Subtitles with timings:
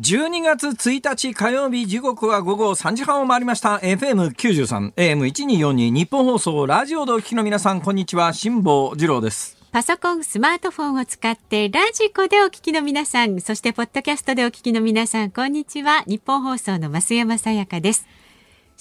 [0.00, 16.02] 12月1日火曜日時刻は午後3時半を回りました FM93 AM1242 日本放送ラジオでお聞きの皆さんこんにちは辛坊治郎ですパソコン、スマートフォンを使ってラジコでお聞きの皆さん、そしてポッドキャストでお聞きの皆さん、こんにちは。
[16.08, 18.04] 日本放送の増山さやかです。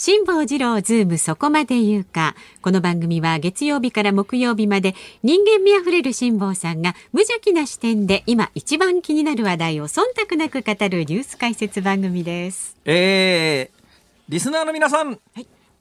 [0.02, 2.34] 辛坊治郎ズームそこまで言うか。
[2.62, 12.78] この番組は月曜日から木曜日まで人間味あふれる辛坊さんが無邪気な視点で今一番気になる話題を忖度なく語るニュース解説番組です。
[12.86, 13.82] えー、
[14.30, 15.20] リスナーの皆さん、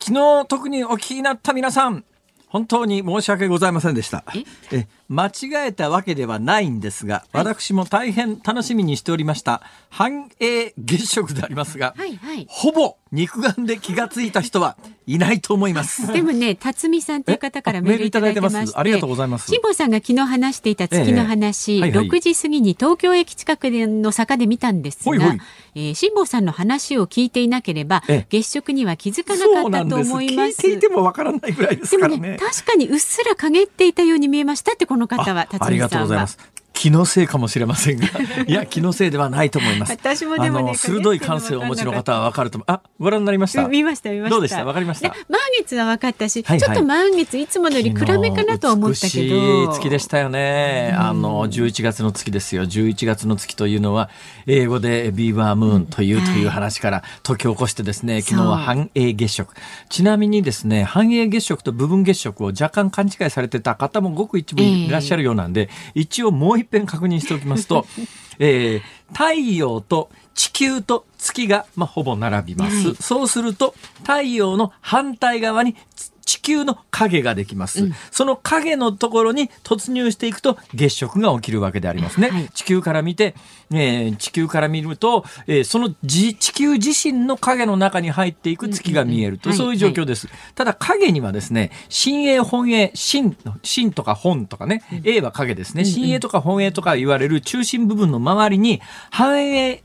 [0.01, 2.05] 昨日特にお聞きになった皆さん
[2.49, 4.25] 本当に申し訳ございませんでした
[4.73, 4.89] え？
[5.09, 12.47] 間違えたわけではないんですが、私も大変楽しみにしておりました繁栄月食でありますが、はいはい。
[12.49, 25.39] ほぼ肉眼で気がついた人はいないと思います でもね、辰巳さんという方からメールいただいてますありがとうございます辛坊さんが昨日話していた月の話、ええはいはい6時過ぎに東京駅近くでの坂で見たんですが、ほいほい
[25.75, 30.61] えー辛坊さんの話を聞いていなければ、ええ月食には気づかなかったと思います。
[30.63, 32.31] 聞いていてもわからないぐらいですでもからね。
[32.31, 36.07] ね、確かにうっすら陰っていたように見えましたって、この方は、辰巳あありがとうさんは。
[36.07, 36.39] ございます。
[36.79, 38.07] 気のせいかもしれませんが、
[38.47, 39.93] いや気のせいではないと思います。
[39.93, 42.63] 私もでもねあの鋭い感性をお持ちの方はわかると。
[42.67, 43.67] あ、ご覧になりました？
[43.67, 44.35] 見ました見ました。
[44.37, 44.65] どうでした？
[44.65, 45.09] わかりました？
[45.09, 49.11] ね満月は分かったし、はいはいちょっと満月いつものより暗めかなとは思ったけど。
[49.11, 50.95] 昨日美しい月でしたよね。
[50.97, 52.63] あの11月の月ですよ。
[52.63, 54.09] 11月の月というのは
[54.47, 58.21] 英語でビーバームーンという、はいという話から解き起こしてですね。
[58.23, 59.55] 昨日は繁栄月食。
[59.89, 67.87] ちなみにですね、繁栄月食と部分月食を若干勘違いされてた方もごく一部いらっしゃるようなんで、一応もう一遍確認しておきますと、
[68.39, 72.97] えー太陽と地球と月が、まあ、ほぼ並びます、はい。
[73.01, 82.51] そうすると太陽の反対側につ地球の影ができます、その影のところに突入していくと月食が起きるわけでありますね、はい。
[82.51, 83.35] 地球から見て、
[83.71, 95.87] えー地球から見ると、えーそのじ地球自身の影の中に入っていく月が見えると、うんうんうんそういう状況です、ただ影にはですね新鋭本鋭真真とか本とかね、A は影ですね。
[95.87, 99.83] 新鋭とか本鋭とか言われる中心部分の周りに半栄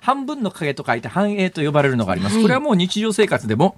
[0.00, 2.42] 半分の影と書いて半栄と呼ばれるのがあります、はい。
[2.42, 3.76] これはもう日常生活でも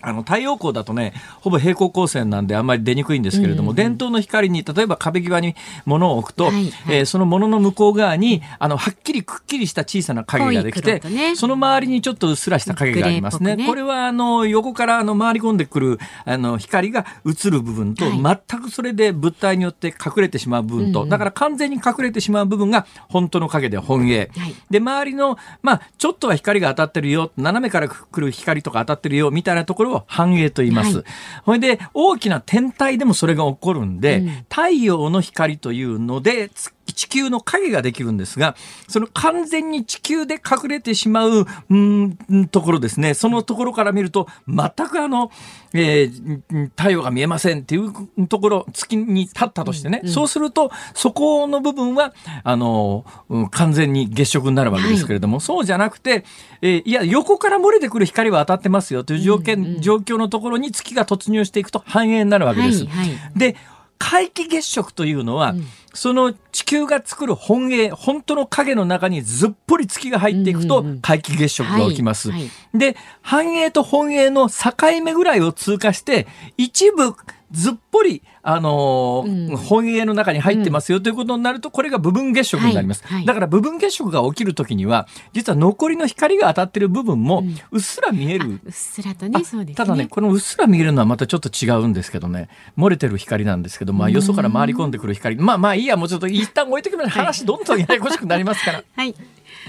[0.00, 6.96] あの太陽光だとねほぼ平行光線なんであんまり出にくいんですけれども、伝統の光に例えば壁際に物を置くと、はいはい。
[6.98, 11.34] えーその物の向こう側にあのはっきりくっきりした小さな影ができて、ね。
[11.36, 13.56] その周りにちょっとうっすらした影がありますね。
[13.56, 18.42] ねこれはあの横からあの回り込んでくるあの光が映る部分と、はい。
[18.48, 21.10] 全くそれで物体によって隠れてしまう部分と、うんうん。
[21.10, 24.30] だから完全に隠れてしまう部分が本当の影で本影。
[24.36, 24.54] はい。
[24.70, 31.04] で周りの、まあ、ちょっとは光が当たってるよ斜めから来る光とか当たってるよみたいなところを反映と言います。
[31.44, 38.56] はいで大きな天体でもそれが起こるんで、うん太陽の光というのでつ地球の影ができるんですが
[38.88, 42.16] その完全に地球で隠れてしまううん
[42.50, 43.14] ところですね。
[43.14, 45.30] そのところから見ると全くあの、
[45.72, 52.12] えーうん太陽が見えませんっていうところ月に立ったとしてね、そうするとそこの部分は
[52.44, 56.24] あの、うん完全に月食になるわけですけれども、そうじゃなくて、
[56.62, 62.84] えーいや横から漏れてくる光は当たってますよという条件、状況のところに月が突入していくと反映になるわけです。
[62.86, 63.38] はいはい。
[63.38, 63.56] で
[63.98, 65.54] 皆既月食というのは、
[65.92, 71.00] その地球が作る本影本当の影の中にずっぽり月が入っていくとうんうんうん。
[71.00, 72.30] 皆既月食が起きます。
[72.74, 74.72] で繁栄と本栄の境
[75.02, 76.26] 目ぐらいを通過して
[76.56, 77.14] 一部
[77.50, 79.56] ずっぽり、あのーうん。
[79.56, 83.16] 本栄の中に入ってますよということになるとこれが部分月食になります、はい。
[83.18, 83.26] はい。
[83.26, 89.74] だから部分月食が起きるときには実は残りの光が当たってる部分もうっすら見える、うっすらとね、そうですね。
[89.74, 92.48] ただねこのうっすら見えるのはまたちょっと違うんですけどね。
[92.76, 95.36] 漏れてる光なんですけど、まあ、よそから回り込んでくる光。
[95.36, 98.84] まあまあいいやもうちょっと一旦置いときまし話どんどんややこしくなりますから。
[98.94, 99.14] はい。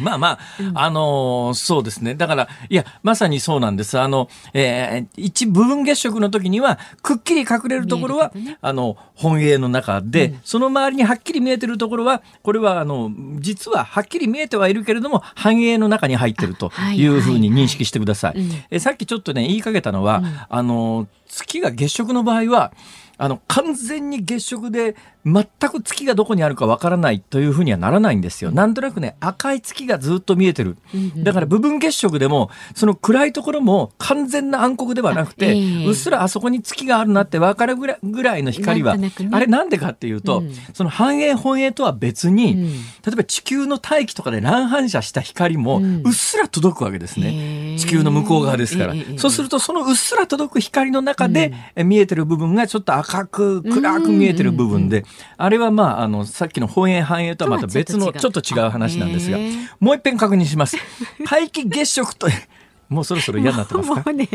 [0.01, 0.40] まあまあ、
[0.75, 2.16] あのーそうですね。
[2.16, 4.00] だから、いや、まさにそうなんです。
[4.00, 18.40] あの、えー一部分月食の時には、くっきり隠れるところは、ねあの、本営の中で、その周りにはっきり見えてるところは、これは、あの、実ははっきり見えてはいるけれども、繁栄の中に入ってるといいうふうに認識してください。
[18.40, 22.72] うんえさっきちょっとね、言いかけたのは、あの、月が月食の場合は、
[23.18, 24.95] あの、完全に月食で、
[25.25, 28.51] 全く月がどこにあるかわからないというふうにはならないんですよ。
[28.51, 30.77] なんとなくね、赤い月がずっと見えてる。
[31.18, 39.12] だから部分月食でも、その暗いところも完全な暗黒ではなくて、うっすらあそこに月があるなって分かるぐらいぐらいの光は、ね。
[39.31, 40.54] あれなんでかっていうと、うん。
[40.74, 42.63] その反映本映とは別に、うん。
[42.66, 42.69] 例
[43.13, 46.01] えば地球の大気とかで乱反射した光もうん。
[46.06, 47.27] うっすら届くわけですね。
[47.27, 47.77] へえ。
[47.77, 55.04] 地球の向こう側ですから、そうするとそのうっすら届く光の中で、え見えてる部分がちょっと赤く暗く見えてる部分で、
[55.38, 58.69] あれはまああのさっきの本営反映とはまた別のちょっと違う。
[58.69, 59.38] 話なんですが
[59.79, 60.77] もう一遍確認します。
[61.19, 62.27] 皆既月食と
[62.89, 63.95] もうそろそろ嫌になってますか？
[63.95, 64.27] もうね、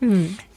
[0.00, 0.10] うん、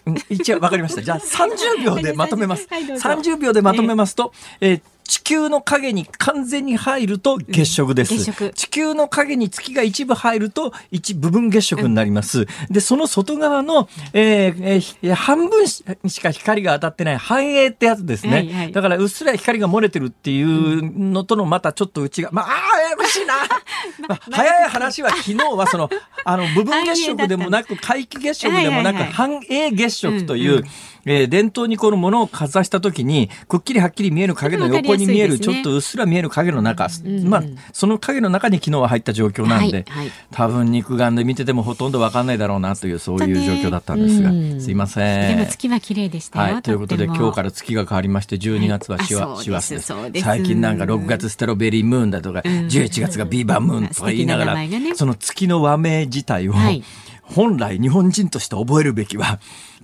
[0.06, 1.02] うん一応わかりました。
[1.02, 2.68] じゃあ30秒でまとめます。
[2.70, 3.10] はいどうぞ。
[3.10, 8.20] 30秒でまとめますと、えー地球の影に完全に入ると月食です、うん
[8.54, 12.46] 地球の影に月が一部入ると一部分月食になります。
[12.70, 18.34] で、その外側の、えーえーひ半分ししか光が当たってない反映ってやつですね。
[18.34, 18.72] はいはい。
[18.72, 23.36] だからうっすら光が漏れてるっていうのとのまたちょっと内が、まあ、あーややこしいな。
[24.08, 25.90] まあ早い話は昨日はその、
[26.24, 30.66] あの、部分月食でもなく、皆既月食でもなく、半永月食という、うんうん。
[31.06, 35.48] えー伝統にこのものをかざしたときに、くっきりはっきり見える影の横に見える、ね。
[35.48, 37.44] ょっとうっすら見える影の中、んうんまあ、
[37.74, 40.12] その影の中に昨日は入った状況なんで、はいはい。
[40.32, 44.62] 多分肉眼で見ててもほとんどわかんないだろうなという、そういう状況だったんですが、うん。
[44.62, 45.38] すいません。
[45.38, 46.54] でも月は綺麗でしたよ。
[46.54, 49.74] はい、ということで今日から月が変わりまして12月は師はいあ走師走
[50.12, 50.26] です。
[50.26, 54.96] 最近なんか6月ストロベリームーンだとか11月がビーバームーンとか言いながらね。
[54.96, 56.84] その月の和名自体をはい。
[57.22, 59.40] 本来日本人として覚えるべきは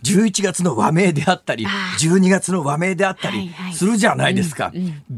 [0.05, 1.69] 11月の和名であったりあ
[1.99, 3.73] 12月の和名であったりはいはい。
[3.73, 4.71] するじゃないですか。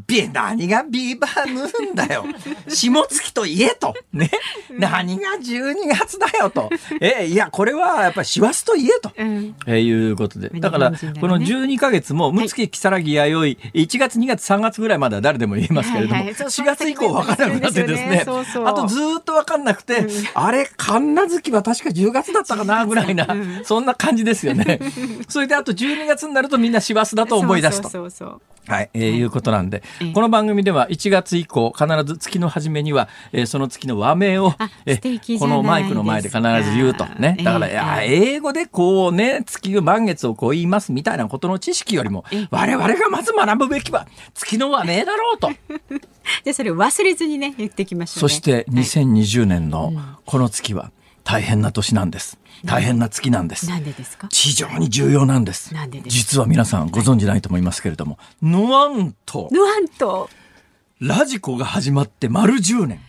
[0.08, 2.26] ビ何がビーバームーンだよ。
[2.68, 3.94] 下月と言えと。
[4.14, 4.30] ね。
[4.72, 6.70] 何が12月だよと。
[7.02, 9.12] えいやこれはやっぱり師走と言えと。
[9.18, 9.56] うん。
[9.66, 10.50] えーいうことで。
[10.50, 11.46] だから、このならね。
[11.46, 23.28] 12ヶ月も、六月、如月、弥生、1月、2月、3月ぐらいまでは誰でも言えますけれども、はいはいそう4月以降分からなくなってですね、あとずーっと分かんなくて、あれ、神奈月は確か10月だったかな、ぐらいな、
[23.64, 24.77] そんな感じですよね。
[25.28, 27.90] それであと12月になるとみんな師走だと思い出すと。
[27.90, 37.38] そうそうそうはい、えーいうことなんで、ええこの番組では1月以降、必ず月の初めには、えーその月の和名をあ、え素敵じこのマイクの前で必ず言うとね。
[37.42, 45.50] だから、ええいや英語でこうね、月が満月をこう言いますみたいなことの知識よりもええ、我々がまず学ぶべきは月の和名だろうと。
[46.44, 48.22] でそれを忘れずにね言ってきましょう、ね。
[48.22, 49.94] そして2020年の
[50.26, 50.92] この月は
[51.24, 52.38] 大変な年なんです。
[52.66, 53.70] 大変な月なんです。
[53.70, 54.28] なんでですか？
[54.32, 56.22] 非常に重要なんですなんでですか？
[56.22, 60.30] 実は皆さんご存知ないと思いますけれども、なんと、なんと
[61.00, 63.00] ラジコが始まって丸10年。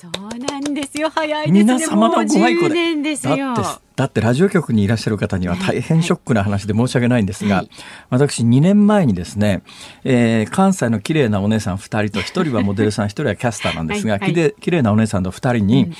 [0.00, 1.74] そうなんですよ早いですね。
[1.74, 2.74] 皆様のご愛顧もう10で。
[2.74, 3.52] 年ですだよ。
[3.52, 3.62] って、
[3.96, 7.70] だってラジオ局にいらっしゃる方には大変ショックな話で申し訳ないんですが、はい
[8.10, 9.62] 私2年前にですね、
[10.04, 14.54] えー関西の綺麗なお姉さん2人と1人はモデルさん1人はキャスターなんですが、はいはい。
[14.60, 15.92] 綺麗なお姉さんと2人に、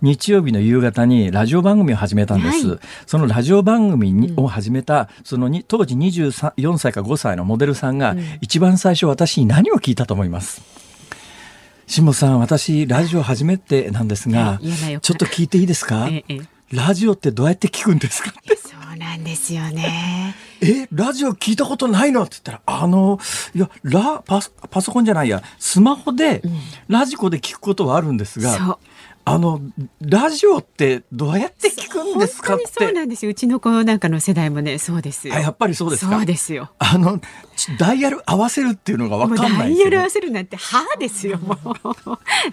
[0.00, 2.68] 日曜日の夕方にラジオ番組を始めたんです。
[2.68, 2.78] はい。
[3.06, 10.62] そのラジオ番組に、を始めた、そのに当時24歳か5歳のモデルさんが、一番最初私に何を聞いたと思います？
[11.86, 14.58] 辛坊さん、私、ラジオ初めてなんですが
[15.02, 16.40] ちょっと聞いていいですか、えええ
[16.72, 20.34] ラジオってどうやって聞くんですかそうなんですよね。
[20.62, 23.18] え、ラジオ聞いたことないのって言ったら、あの、
[23.54, 26.42] いや、ラ、パソパソコンじゃないや、スマホで、
[26.88, 28.78] ラジコで聞くことはあるんですが、
[29.24, 29.60] あの、
[30.00, 32.92] ラジオってどうやって聞くんですかっ本当にそうて。
[32.92, 33.30] なんですよ。
[33.30, 35.34] うちの子なんかの世代もねそうですよ。
[35.34, 36.70] あやっぱりそうですかそうですよ。
[36.78, 37.24] あの、ち
[37.78, 39.90] ダイヤル合わせるっていうのがわもうかんなダイいですよ、ね。
[39.90, 41.58] ヤル合わせるなんてはあですよもう。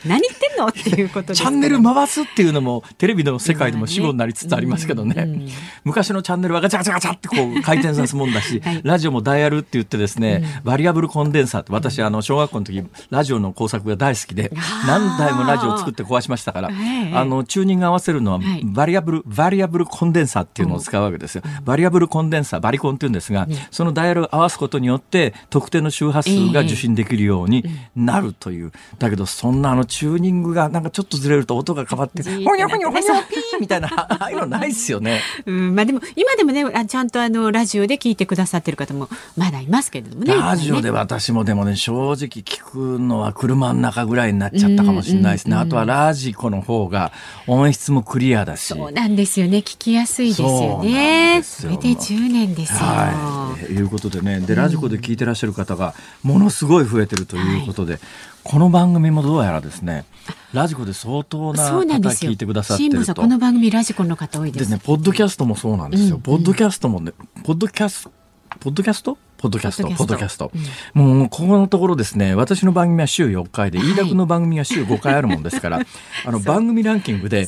[0.05, 5.23] 何言ってんのっていうことですチャンネル回すっていうのもテレビの世界でも死語になりつつありますけどね。
[5.23, 5.29] うん。
[5.31, 5.49] うん
[5.83, 8.81] 昔のチャンネルはガチャガチャガチャってこう回転さすもんだし、はい。
[8.83, 14.51] ラジオもダイヤルって言ってですね、バリアブルコンデンサーって私あの小学校の時ラジオの工作が大好きで
[14.87, 17.15] 何台もラジオ作って壊しましたから、ええ。
[17.15, 18.61] あのチューニング合わせるのははい。
[18.63, 21.43] バリアブル、バリアブルコンデンサーっていうのを使うわけですよ。
[21.63, 27.63] バリアブルコンデンサー、バリコンって言うんですが、そのダイヤルを合わすことによっって特定の周波数が受信できるように
[27.95, 35.21] なるという、だけどそんなあのチューニングがなんかちょっとずれると音が変わってほにゃほにゃほにゃピーみたいな ああいうのないですよね。
[35.45, 40.35] うんまあでも今でもねちゃんとあのラジオで聞いてくださってる方もまだいますけれどもね。
[40.35, 45.55] ラジオで私もでもね正直聞くのは車の中ぐらいになっちゃったかもしれないですね。
[45.55, 47.11] あとはラジコの方が
[47.47, 48.65] 音質もクリアだし。
[48.65, 51.41] そうなんですよね聞きやすいですよね。
[51.43, 52.79] それで10年ですよ。
[52.79, 55.93] はい、いうことでねでラジコで聞いてらっしゃる方が
[56.23, 58.01] ものすごい増えてるということで、はい、
[58.43, 60.05] この番組もどうやらですね
[60.53, 63.15] ラジコで相当な方聞いてくださってると。
[63.15, 64.69] この番組ラジコの方多いです。
[64.69, 68.19] でねポッドキャストもそうなんですよ、うん、ポッドキャストもねポッドキャスト？
[68.59, 69.17] ポッドキャスト。
[69.37, 70.51] ポッドキャスト、ポッドキャスト。
[70.95, 75.79] うん、もう、ここのところですね、私の番組は週4回で、飯田君の番組は週5回あるもんですから、
[76.25, 77.47] あの、番組ランキングで、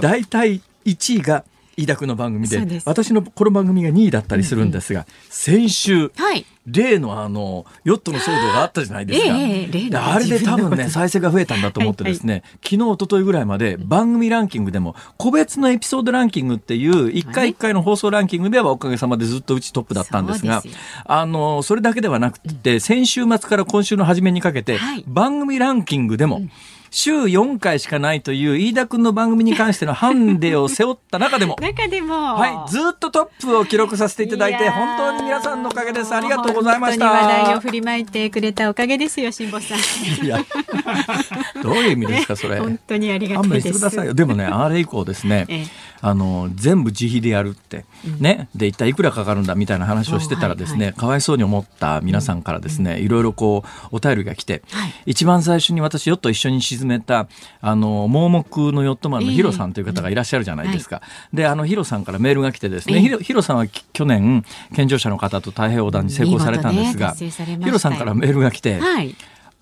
[0.00, 1.44] 大体1位が、
[1.78, 20.64] 飯田君の番組で私のこの番組が2位だったりするんですが、うんうん、先週、はい、例のあのヨットの騒動があったじゃないですか、えー、あれで多分ね再生が増えたんだと思ってですね、はいはい、昨日一昨日ぐらいまで番組ランキングでも個別のエピソードランキングっていう1回1回の放送ランキングではおかげさまでずっとうちトップだったんですが
[21.04, 26.50] あのそれだけではなくて先週末から今週の初めにかけて、番組ランキングでも、うん
[26.90, 31.56] 週4回しかないという飯田君の番組に関してのハンデを背負った中でも。
[31.62, 36.14] 中でも、はい、ずっとトップを記録させていただいて本当に皆さんのおかげです。
[36.14, 37.06] ありがとうございました。
[37.06, 40.24] 話題を振りまいてくれたおかげですよ辛坊さん。
[40.24, 40.38] いや。
[41.62, 44.14] どういう意味ですか、それ、ね、本当にありがたいです。
[44.14, 45.66] でもねあれ以降ですね、ええ、
[46.00, 48.48] あの全部自費でやるって、うん、ね。
[48.54, 57.28] で一体いくらかかるんだみたいな話をしてたらですね、はいはい、かわいそうに思った皆さんからですね、うん、いろいろこうお便りが来て、はい、一番最初に私ヨット一緒に沈めた
[57.60, 61.02] あの盲目のヨットマンのヒロさんという方がいらっしゃるじゃないですか。
[61.32, 64.44] えー、であのヒロさんからメールが来てですね、えー、ヒロさんは去年
[64.74, 67.30] 健常者の方と太平洋横断に成功されたんですが、ね、
[67.62, 68.78] ヒロさんからメールが来て。
[68.78, 69.14] はい。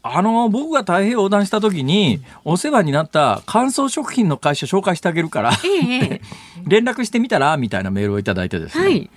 [0.09, 6.21] あの、僕が太平洋横断した時に、お世話になった乾燥食品の会社紹介してあげるから、ええ、
[6.65, 8.85] 連絡してみたら、みたいなメールをいただいてですね。
[8.85, 9.11] はい、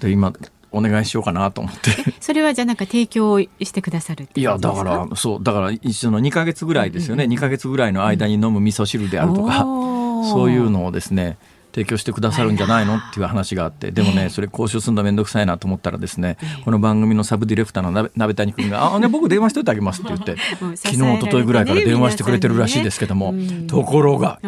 [0.00, 0.32] で、今、
[0.70, 1.90] お願いしようかなと思って。
[2.20, 11.38] それはじゃなんか提供してくださるいやだからそうだから一緒の2か月ぐらいですよね、うんうん、2か月ぐらいの間に飲む味噌汁であるとか、うん、そういうのをですね
[11.72, 20.36] 提供してくださるんじゃないのっていう話があってでもねそれ交渉するの面倒くさいなと思ったらですねこの番組のサブディレクターの鍋谷君が「あね僕電話しといてあげます」って言って
[20.76, 23.34] 昨日一昨日ぐらいから電話してくれてるらしいですけども、
[23.66, 24.40] ところが、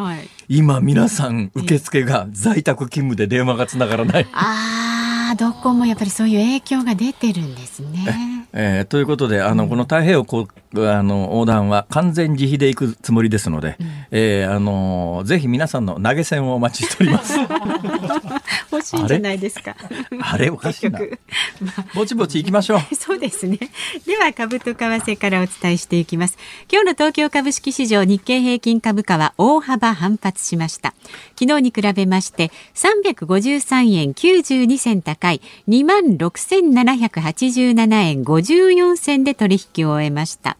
[0.49, 4.27] 今皆さん受付が在宅勤務で電話がつながらない。
[5.35, 8.47] どこもやっぱりそういう影響が出てるんですね。
[8.53, 17.35] えー、ということであの、うん、この太平洋こうあの横断は完全自費で行くつもりですので、うん、えー、あのぜひ皆さんの投げ銭をお待ちしております。
[18.81, 19.77] 欲しいんじゃないですか。
[20.21, 20.51] あれ？
[20.51, 20.99] おかしいな。
[21.61, 22.81] まあ、ぼちぼち行きましょう。
[22.97, 23.59] そうですね。
[24.07, 26.37] では株と為替からお伝えしていきます。
[26.71, 30.95] 今日の東京株式市場日経平均株価は大幅反発しました。
[31.39, 40.57] 昨日に比べまして353円92銭高い2万6787円54銭で取引を終えました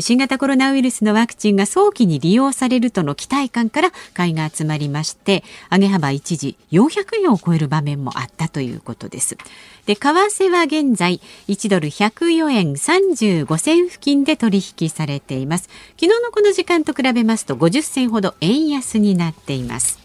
[0.00, 9.36] 新型コロナウイルスのワクチンが早期に利用されるとの期待感から買いが集まりまして上げ幅一時400円を超える場面もあったということです。
[9.86, 15.68] で為替は現在1ドル104円35銭付近で取引されています。
[16.00, 19.98] 昨日のこの時間と比べますと50銭ほど円安になっています。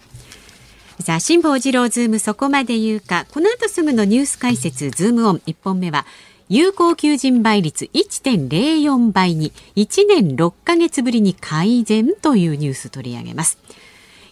[1.02, 3.26] さあ辛坊治郎ズームそこまで言うか。
[3.32, 5.42] この後すぐのニュース解説ズームオン。
[5.46, 6.06] 1本目は
[6.48, 13.58] 有効求人倍率1.04倍に1年6ヶ月ぶりに改善というニュース取り上げます。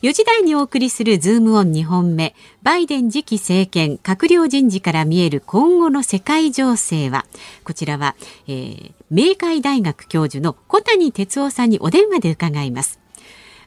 [0.03, 7.25] 4時台にお送りするズームオン2本目、バイデン次期政権、閣僚人事から見える今後の世界情勢は、
[7.63, 8.15] こちらは、
[8.47, 13.02] えー、明海大学教授の小谷哲男さんにお電話で伺います。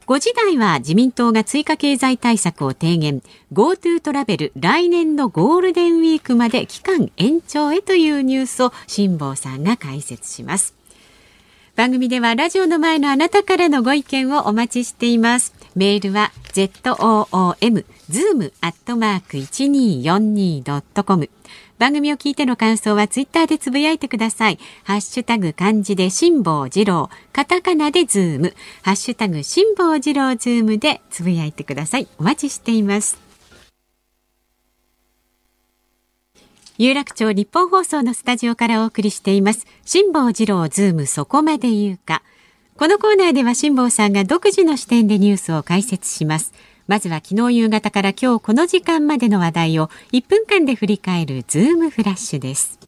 [0.06, 3.22] 5時台は自民党が追加経済対策を提言。
[3.52, 10.76] GoTo トラベル来年のゴールデンウィークまで期間延長へというニュースを辛坊さんが解説します。
[11.75, 15.52] 番組ではラジオの前のあなたからのご意見をお待ちしています。
[15.75, 21.28] メールは zoom zoom アットマーク 1242.com
[21.78, 24.59] 番組を聞いての感想はツイッターでつぶやいてください。
[24.85, 32.09] ハッシュタグ漢字で辛坊治郎、カタカナでズーム、ハッシュタグ辛坊治郎ズームでつぶやいてください。
[32.18, 33.18] お待ちしています。
[36.78, 39.66] 有楽町ニッポン放送のスタジオからお送りしています。
[39.85, 42.23] 辛坊治郎ズームそこまで言うか。
[42.76, 46.52] このコーナーでは辛坊さんが独自の視点でニュースを解説します。
[46.87, 52.78] まずは昨日夕方から今日この時間までの話題を1分間で振り返るズームフラッシュです。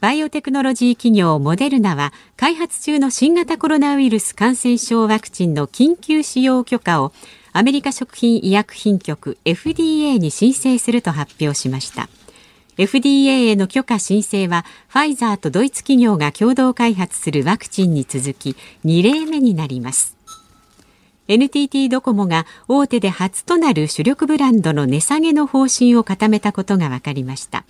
[0.00, 7.12] バイオテクノロジー企業モデルナは開発中の新型コロナウイルス感染症ワクチンの緊急使用許可を
[7.52, 12.08] アメリカ食品医薬品局 FDA に申請すると発表しました
[12.78, 20.19] FDA への許可申請はファイザーとドイツ企業が共同開発するワクチンに続き2例目になります
[21.32, 27.64] NTT ドコモが大手で初となる主力ブランドの値下げの方針を固めたことが分かりました。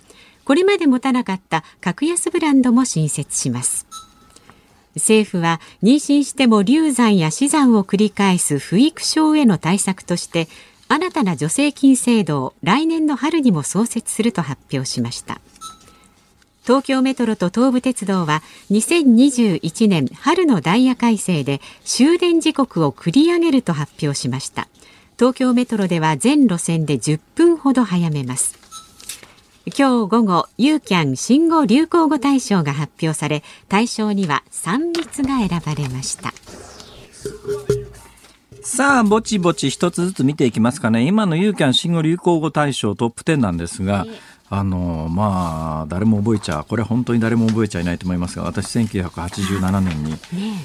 [0.45, 3.85] これまで持たなかった格安ブランドも新設します。
[4.95, 10.47] 政府は妊娠しても流産や死産を繰り返す不育症への対策として
[10.87, 15.39] 新たな助成金制度を来年の春にも創設すると発表しました。
[16.63, 24.67] 東京メトロと東武鉄道は2021年春のダイヤ改正で終電時刻を繰り上げると発表しました
[25.17, 28.61] 東京メトロでは全路線で10分ほど早めます
[29.67, 36.33] 今日午後、ユーキャン新語・流行語大賞が発表され、大賞には3密が選ばれました。
[38.63, 41.05] さあ、ぼちぼち一つずつ見ていきますかね。
[41.05, 44.07] 今のユーキャン新語・流行語大賞トップ10なんですが、
[44.53, 50.17] あのまあ誰も覚えちゃこれは本当に誰も覚えちゃいないと思いますが私1987年に、ね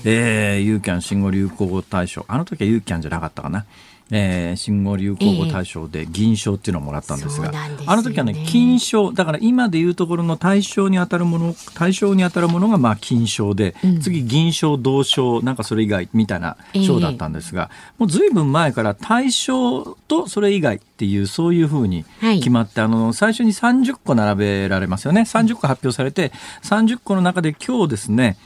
[0.05, 3.65] えー、ユーキャン新語・流行語大賞あの時はユーキャンじゃなかったかな
[4.11, 25.23] えー、新語・流行語大賞で銀賞っていうのをもらったんですが、えーすね、あの時はね金賞だから今でいうところの大賞に当たるもの大賞に当たるものがまあ金賞で、うん、次銀賞銅賞なんかそれ以外みたいな賞だったんですが、えー、もうずいぶん前から大賞とそれ以外っていうそういうふうに決まって、はい、あの最初に30個並べられますよね。
[25.23, 26.31] 30個発表されて
[26.63, 28.37] 30個の中で今日ですね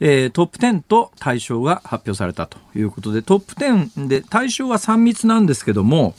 [0.00, 6.14] えー、トップ10と大賞が発表されたということでトップ10で大賞は3密なんですけども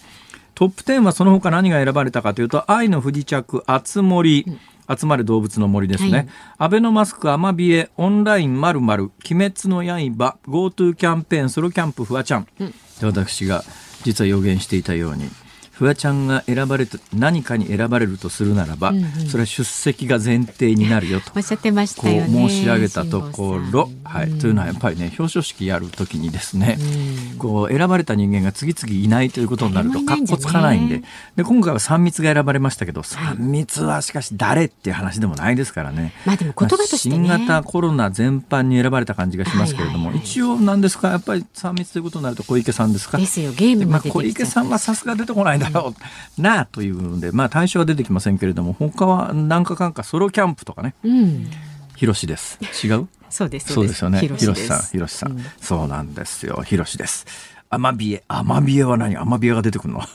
[0.55, 4.45] トップ10はその他何が選ばれたかというと「愛の不時着」「あつ森」
[4.89, 6.27] 集まる動物の森ですね、はい、
[6.59, 13.65] アベノマスク、アマビエ、オンライン、まるまる、鬼滅の刃、GoTo キャンペーン、ソロキャンプ、フワちゃん、うん、私が
[14.03, 15.25] 実は予言していたように、
[15.77, 21.31] フワちゃんが選ばれて何かに選ばれるとするならば、うんうん、それは出席が前提になるよと。
[21.35, 26.79] おっしゃってましたよ、ね、申し上げたところ、はい、うん、というのはやっぱりね表彰式やるときにですね、
[27.33, 31.03] うん、こう選ばれた人間が次々いないということになるとかっこつかないんで。
[31.35, 41.09] で今回は3密が選ばれましたけど3密はしかし誰っていう話でもないですからね,、まあ、でも言葉として、ね、新型コロナ全般に選ばれた感じがしますけれども、一応なんですか？
[41.09, 43.17] やっぱり3密ということになると小池さんですか？
[43.17, 45.93] ですよゲームまあ、小池さんはさすが出てこないだろ
[46.37, 51.47] う、なというので、まあ、対象は出てきませんけれども他は何かかんかソロキャンプとかね、うん、
[51.95, 52.59] 広しです。
[52.85, 53.07] 違う？
[53.29, 54.03] そうですそうです。
[54.03, 54.19] よね。
[54.19, 56.63] 広しさん広しさん、うん、そうなんですよ。
[56.65, 57.25] 広しです。
[57.69, 59.17] アマビエアマビエは何？
[59.17, 59.99] アマビエが出てくるの？
[60.01, 60.05] ア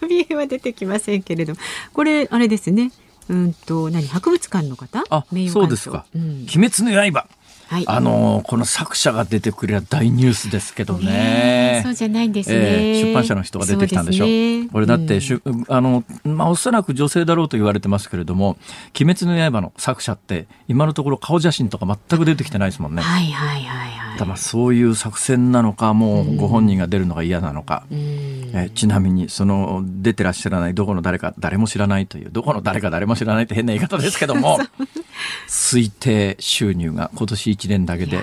[0.00, 1.54] マビエは出てきませんけれど
[1.92, 2.90] これあれですね。
[3.28, 4.08] うんと何？
[4.08, 5.04] 博物館の方？
[5.10, 7.26] あそうですか、うん、鬼滅の刃
[7.68, 11.80] はい、あのこの作者が出てくれば大ニュースですけどね。
[11.84, 14.24] そうじゃないんですね、えー、出版社の人が出てきたんでしょ。
[14.26, 18.56] うね、これだって、うん、あのまあおそらく女性だろうと言われてますけれども、
[18.98, 23.02] 鬼滅の刃の作者って今のところ顔写真とか全く出てきてないですもんね。
[23.02, 24.03] はいはいはいはい。
[24.18, 27.84] だまあそういう作戦なのか、もうご本人が出るのが嫌なのか。
[27.90, 34.58] うん、えー、ちなみにその出てらっしゃらないどこの誰か誰も知らないというどこの誰か誰も知らないって変な言い方ですけども、
[35.48, 38.20] 推定収入が今年1年だけで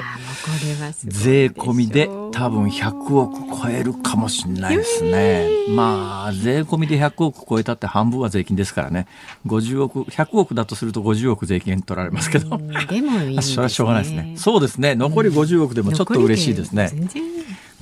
[1.05, 5.47] 税込みで多分100億超えるかもしれないですね。
[5.69, 9.07] まあ税込みで100億超えたって半分は税金ですからね。
[9.45, 12.57] 50億100億だとすると50億税金取られますけど。
[12.57, 14.33] でもいい、ね、 それはしょうがないですね。
[14.37, 14.95] そうですね。
[14.95, 16.91] 残り50億でもちょっと嬉しいですね。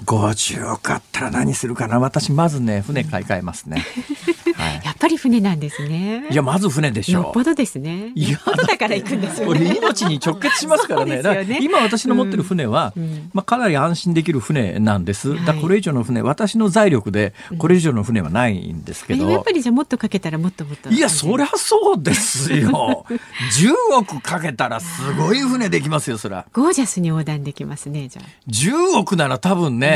[0.06, 2.00] 全然50億あったら何するかな。
[2.00, 3.86] 私まずね船買い替えますね、
[4.56, 6.28] はい、やっぱり船なんですね。
[6.30, 7.20] いやまず船でしょ。
[7.20, 8.12] うよっぽどですね。
[8.16, 11.22] いやだから行くんですよ、ね、命に直結しますからね。
[11.22, 11.60] ね。
[11.62, 23.06] 今私の持ってる船は、うん、まあ、かなり安心できる船なんです、だこれ以上の船私の財力でこれ以上の船はないんですけど、うん、やっぱりじゃもっとかけたらもっともっといやそりゃそうですよ。
[23.54, 26.46] 10億かけたらすごい船できますよそりゃ。
[26.54, 28.26] ゴージャスに横断できますねじゃあ。
[28.50, 29.89] 10億なら多分ね、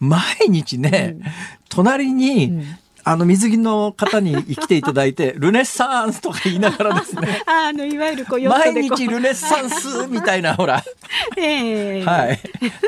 [0.00, 1.16] うん、毎日ね、
[1.68, 2.64] 隣に
[3.08, 7.40] あの水着の方に来ていただいて ルネッサンスとか言いながらですね。
[7.46, 10.82] あのいわゆるこう毎日ルネッサンスみたいなほら、
[11.38, 12.40] えー、はい。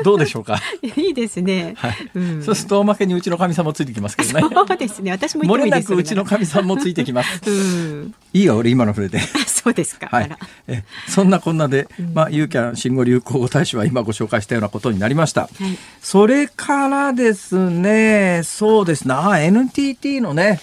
[0.03, 0.59] どうでしょうか？
[0.81, 2.11] いいですね、はい。
[2.13, 4.41] うん、そうするとおまけにうちのかみさんもついてきますけどね。
[4.53, 5.11] そうですね。
[5.11, 9.19] 私も漏れなくうちのかみさんもついてきます、うん、いいよ俺今の触れて
[9.63, 10.29] そうですか、はい、
[10.67, 15.51] えそんなこんなで、まあ、ユーキャン新語・流行語大使は今ご紹介したようなことになりました、はい、
[16.01, 19.13] それからですねそうですね。
[19.13, 20.59] あ NTT のね。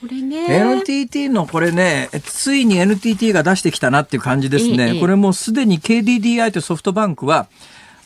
[0.00, 0.46] これね。
[0.48, 4.94] NTT のこれね、ついに NTT が出してきたなっていう感じですね。
[4.94, 7.48] ええこれもうすでに KDDI とソフトバンクは、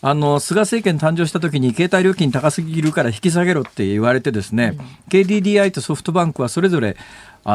[0.02, 4.78] あの、菅政権誕生した時に携帯料金高すぎるから引き下げろって言われてですね、
[5.10, 6.96] KDDI とソフトバンクはそれぞれ、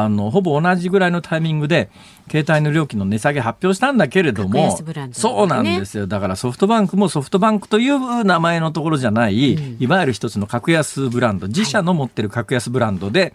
[0.02, 1.90] あの、ほぼ同じぐらいのタイミングで、
[2.30, 6.06] 携帯の料金の値下げ発表したんだけれど格も安ブラン、ドそうなんですよ。
[6.06, 13.32] だからソフトバンクもソフトバンクという名前のところじゃない、いわゆる一つの格安ブランド、自社の持ってる格安ブランドで、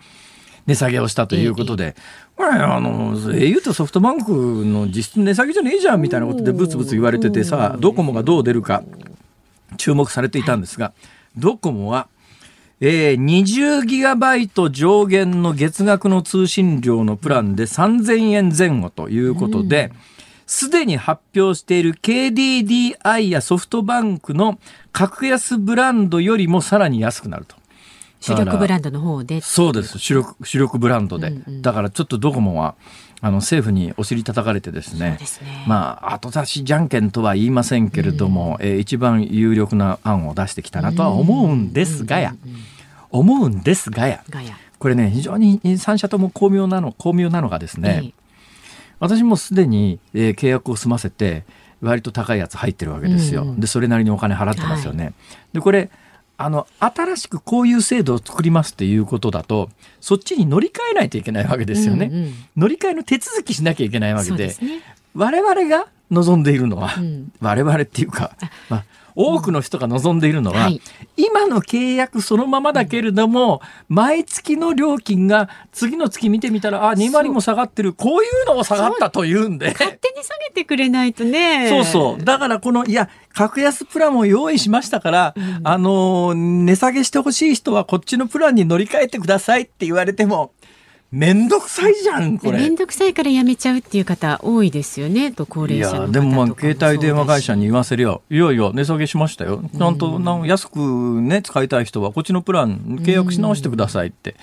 [0.67, 1.95] 値下げをしたということで、
[2.35, 4.31] これあの au とソフトバンク
[4.65, 8.83] の実質値下げじゃねえじゃんみたいなことでブツブツ言われててさドコモがどう出るか
[9.77, 10.93] 注目されていたんですが、
[11.37, 12.07] ドコモは、
[12.83, 19.91] えー、20ギガバイト上限の月額の通信料のプランで3000円前後ということで、
[20.47, 24.59] すでに発表している KDDI やソフトバンクの
[24.91, 27.55] 格安ブランドよりもさらに安くなると。
[28.19, 29.41] 主力ブランドの方で。
[29.41, 29.99] そうです。
[29.99, 31.61] 主力主力ブランドで、うんうん。
[31.61, 32.75] だからちょっとドコモは
[33.19, 35.17] あの政府にお尻叩かれてですね。
[35.19, 35.65] ね。
[35.67, 42.35] まあ後出しじゃんけんとは言いませんけれども、えー一番有力な案を出してきたなとは思うんですがや、
[43.11, 44.23] 思うんですがや。
[44.79, 48.13] これね非常に3社とも巧妙なの巧妙なのがですね、ええ。
[48.99, 51.43] 私もすでに、えー契約を済ませて
[51.81, 55.13] 割と高いやつ入ってるわけですよ、うんうんでそれなりにお金払ってますよね、
[55.53, 55.89] でこれ
[56.37, 59.69] あの新しくこういう制度を作りますっていうことだと
[59.99, 64.47] そっちに乗り換えないといけないわけですよね、うんうん乗り換えの手続きしなきゃいけないわけで。
[64.47, 64.55] ね。
[65.13, 67.31] 我々が望んでいるのは、うん。
[67.41, 68.35] 我々っていうか、
[68.69, 68.83] まあ、
[69.15, 70.81] 多くの人が望んでいるのは、はい
[71.17, 79.71] 今の契約そのままだけれども、毎月の料金が次の月見てみたらあ2割も下がってるこういうのも下がったというんで。
[79.71, 81.69] 勝手に下げてくれないとね。
[81.69, 82.23] そうそう。
[82.23, 90.53] だからこの、いや、格安プランを用意しましたから、あのー、値下げしてほしい人はこっちのプランに乗り換えてくださいって言われても、
[91.11, 92.59] めんどくさいじゃん、これ。
[92.59, 95.33] めんどくさいからやめちゃうっていう方多いですよね。
[95.33, 100.79] と高い齢者の方とかやでもまあ携帯電話会社に言わわせりゃいやいや値下げしましたよちゃんと安く
[101.21, 104.35] ね使いたい人はこっちのプラン契約し直してくださいって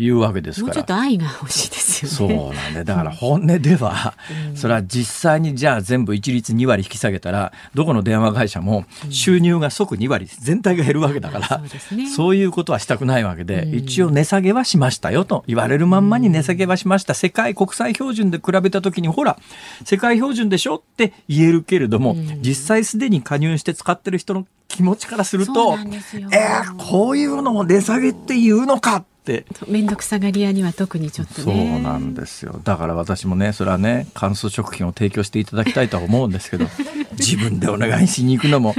[0.00, 0.98] 言うわけですもうちょっから。
[0.98, 2.56] と愛が欲しいですそうよね。
[2.56, 4.14] なんでだから本音では、
[4.54, 12.08] それは実際にじゃあ全部一律2割引き下げたらどこの電話会社も収入が即2割全体が減るわけだから、そうですね。
[12.08, 13.74] そういうことはしたくないわけで、うん。
[13.74, 17.14] 一応値下げはしましたよと言われるまんまに値下げはしました。
[17.14, 19.38] 世界国際標準で比べた時にほら
[19.84, 22.42] 世界標準でしょって言えるけれども、うん。
[22.42, 29.04] 実際すでに加入して使ってる人の気持ちからするそうとえー、こういうのを値下げって言うのか
[29.38, 29.46] って。
[29.68, 31.80] めんどくさがり屋には特にちょっとそうね。
[31.80, 36.66] なんですよだから私もねそれはね乾燥食品を提供していただきたいとは思うんですけど
[37.18, 38.74] 自分でお願いしに行くのも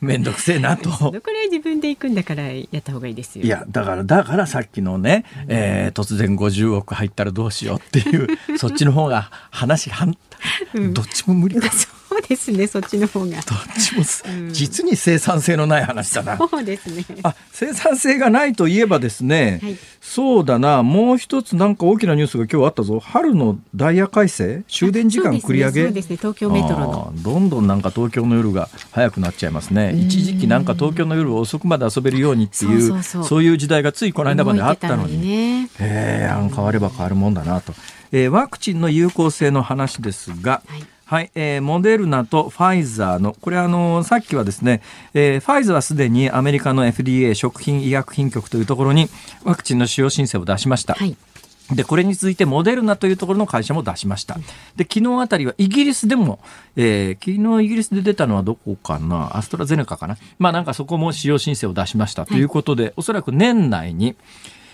[0.00, 3.44] 面倒くせえなとどこら自分で行くんだからやった方がいいですよ。
[3.44, 8.26] いやだからだからさっきのね、えー突然50億入ったらどうしようっていう
[8.58, 10.16] そっちの方が話反
[10.74, 12.66] うんどっちも無理だそ うですね。
[12.66, 13.26] そっちの方が。
[13.26, 13.42] どっ
[13.78, 16.36] ちもすうん実に生産性のない話だな。
[16.36, 17.04] そうですね。
[17.22, 24.64] あ生産性がないといえばですね、はいそうだなもう一つなんか大きなニュースが今日あったぞ春のダイヤ改正？
[24.66, 26.16] 終電時間繰り上げそうですね。
[26.16, 27.12] そうですね東京メトロの。
[27.22, 35.70] どんどんなんか東京の夜が早くなっちゃいますね一時期なんか東京の夜遅くまで遊べるようにっていうそういう時代がついこの間まであったのにね。
[35.78, 37.72] えー、案変われば変わるもんだなと、
[38.10, 44.80] えーワクチンの有効性の話ですが、はいはい、えーモデルナとファイザーの、これあの、さっきはですね、
[45.12, 49.10] えーファイザーはすでにアメリカの FDA 食品医薬品局というところに
[49.44, 50.94] ワクチンの使用申請を出しました。
[50.94, 51.14] はい。
[51.70, 54.38] でこれに続いてモデルナというところの会社も出しました。
[54.76, 56.38] で昨日あたりはイギリスでも、
[56.76, 59.36] えー昨日イギリスで出たのはどこかな？
[59.36, 60.16] アストラゼネカかな？
[60.38, 64.16] まあなんかそこも使用申請を出しましたということで、おそらく年内に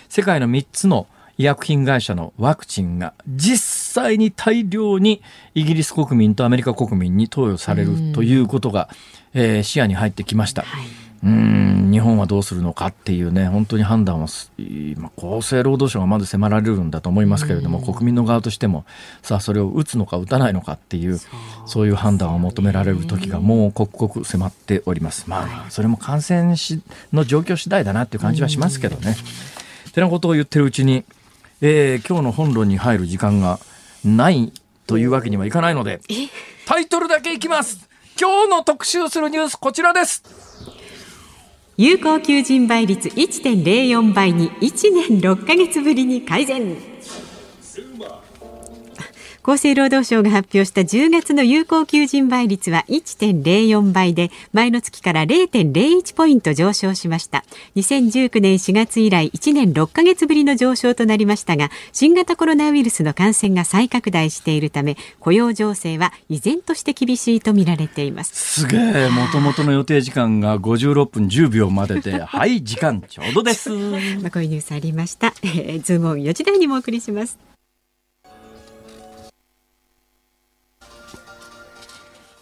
[0.07, 1.05] 世界の3つの
[1.39, 5.21] 医薬品会社のワクチンが実際に大量に
[5.55, 8.89] イギリス国民とアメリカ国民に投与されるということが、
[9.33, 10.63] えー視野に入ってきました。
[10.63, 10.85] はい。
[11.23, 18.83] うーん日本はどうするのかっていうね本当に判断をす今厚生労働省がまず迫られるんだと思いますけれども、国民の側としても
[19.21, 21.19] さあそれを打つのか打たないのかっていう
[21.65, 26.81] そういう判断を求められる時がもう刻々迫っておりますまあそれも感染し
[27.13, 29.15] の状況次第だなっていう感じはしますけどね。
[29.99, 31.03] てなことを言ってるうちに、
[31.61, 33.59] えー今日の本論に入る時間が
[34.05, 34.53] ない
[34.87, 35.99] というわけにはいかないので
[36.65, 37.89] タイトルだけいきます。
[38.19, 40.23] 今日の特集するニュースこちらです。
[41.77, 46.75] 有効求人倍率1.04倍に1年6ヶ月ぶりに改善。
[49.49, 57.43] 厚生労働省が発表した10月の有効求人倍率は1.04倍で前の月から0.01ポイント上昇しました。
[57.75, 68.61] 2019年4月以来1年6ヶ月ぶりの上昇となりましたが新型コロナウイルスの感染が再拡大しているため雇用情勢は依然として厳しいと見られています。
[68.61, 69.09] すげえ。
[69.09, 73.71] もともとの予定時間が56分10秒までで はい時間ちょうどです。
[74.21, 77.48] まあこういうニュースありました、えー、ズームオン4時台にもお送りします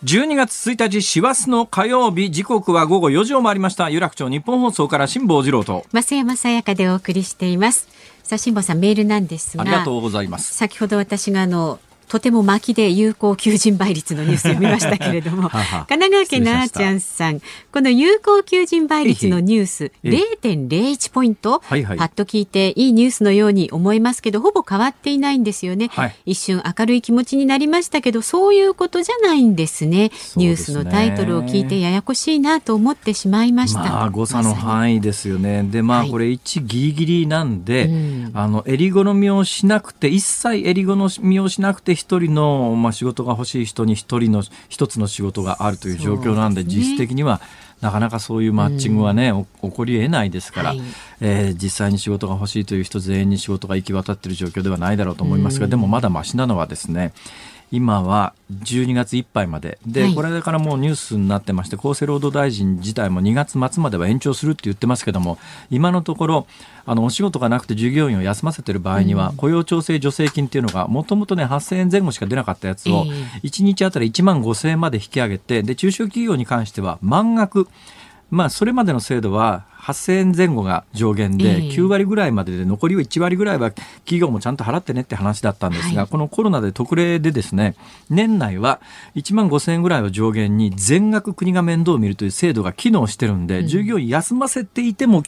[0.03, 3.89] 12月1日師走の火曜日時刻は午後4時を回りました。
[3.89, 5.85] 有楽町日本放送から辛坊治郎と。
[5.91, 7.87] 増山さやかでお送りしています。
[8.21, 10.53] さあ辛坊さんメールなんですがありがとうございます。
[10.53, 15.49] 先ほど私があのとても巻きで有効求人倍率のニュース読みましたけれども。
[15.49, 17.41] 神奈川県のあーちゃんさん。
[17.71, 30.11] この有効求人倍率のニュース0.01ポイント、はいはい、パッと聞いていいニュースのように思いますけどほぼ変わっていないんですよね、はい、一瞬明るい気持ちになりましたけどそういうことじゃないんですね。
[30.35, 35.63] ニュースのタイトルを聞いてややこしいなと思ってしまいました、まあ、誤差の範囲ですよね。
[35.63, 37.87] でまあこれ1ギリギリなんで、はい。
[37.87, 47.41] うん、あの襟好みをしなくて一切襟好みをしなくて一人の、まあ、仕事が欲しい人に一人の一つの仕事があるという状況なんで、ね、実質的には
[47.81, 50.81] なかなかそういうマッチングはね、うん、起こりえないですから、はい、
[51.21, 57.13] えー、実際に仕事が欲しいという人全員に仕事が行き渡っている状況ではないだろうと思いますが、うん、でもまだましなのはですね
[57.71, 59.77] 今は12月いっぱいまで。
[59.85, 65.37] で、はい、これからもうニュースになってまして厚生労働大臣自体も2月末までは延長するって言ってますけども
[65.69, 66.47] 今のところ
[66.85, 73.05] あのお仕事がなくて従業員を休ませてる場合には、うん、雇用調整助成金っていうのがもともとね8000円前後しか出なかったやつを
[73.43, 77.67] 1日あたり1万5000円まで引き上げてで中小企業に関しては満額
[78.29, 87.75] まあ、それまでの制度は8000円前後が上限で、9割ぐらいまでで残りは1割ぐらいは企業もちゃんと払ってねって話だったんですが、はい、このコロナで特例でですね
[88.09, 88.81] 年内は
[89.15, 95.23] 1万5000円ぐらいを上限に全額国が面倒を見るという制度が機能してるんで、従業員休ませていても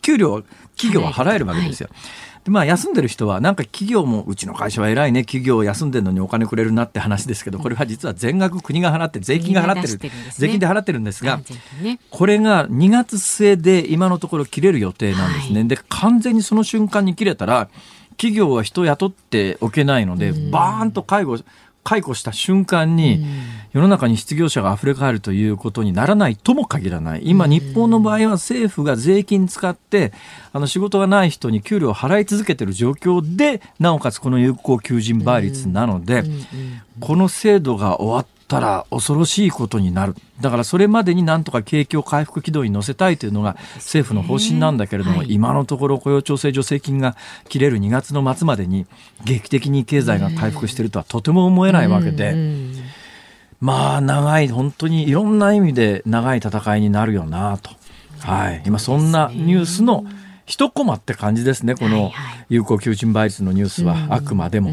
[0.00, 0.42] 給料
[0.76, 1.88] 企業は払えるわけですよ。
[1.90, 11.40] はいでまあ、休んでる人は、なんか企業も、うちの会社は偉いね、企業休んでるのにお金くれるなって話ですけど、これは実は全額国が払って、税金が払ってる、税金で払ってるんですが、
[11.82, 15.60] ね、これが2月末で今のところ切れる予定なんですね。
[15.60, 17.70] はい、で、完全にその瞬間に切れたら、
[18.16, 21.38] 企業は人を雇っておけないので、バーンと介護、
[21.84, 23.24] 解雇した瞬間に、
[23.72, 27.22] 世の中に失業者が溢れ返るということにならないとも限らない。
[27.24, 30.12] 今、日本の場合は政府が税金使って、
[30.52, 36.24] あの仕事がない人に給料を払い続けている状況で、なおかつこの有効求人倍率なので、
[37.00, 38.26] この制度が終わ
[38.58, 40.14] ったら恐ろしいことになる。
[40.40, 47.16] だからそれまでになんとか景気を回復軌道に乗せたいというのが政府の方針なんだけれども、今のところ雇用調整助成金が
[47.48, 48.86] 切れる2月の末までに
[49.24, 52.34] 劇的に経済が回復しているとはとても思えないわけで。
[53.60, 57.70] まあ長い本当にいろんな意味で長い戦いになるよなと、
[58.20, 60.04] はい、今そんなニュースの
[60.44, 62.12] 一コマって感じですねこの
[62.50, 64.08] 有効求人倍率のニュースは。
[64.10, 64.70] あくまでも。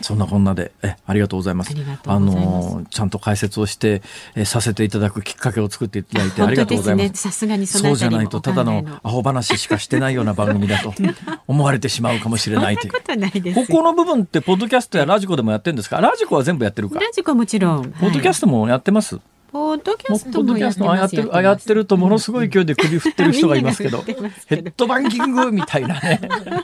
[0.00, 1.74] そんなこんなで、え、ありがとうございます。
[2.06, 4.02] あの、ちゃんと解説をして、
[4.34, 7.22] え、させていただくきっかけを作っていただいて、ありがとうございます。
[7.22, 10.92] さすがにそうじゃないと、ただのアホ話しかしてないような番組だと
[11.46, 13.54] 思われてしまうかもしれないという。
[13.54, 16.00] ここの部分って、ポッドキャストやラジコでもやってるんですか？
[16.00, 16.98] ラジコは全部やってるか？
[16.98, 17.90] ラジコもちろん。
[17.92, 19.20] ポッドキャストもやってます、
[19.52, 24.00] ポッドキャストもやってるとものすごい勢いで首振ってる人がいますけど、
[24.48, 26.20] ヘッドバンキングみたいなね。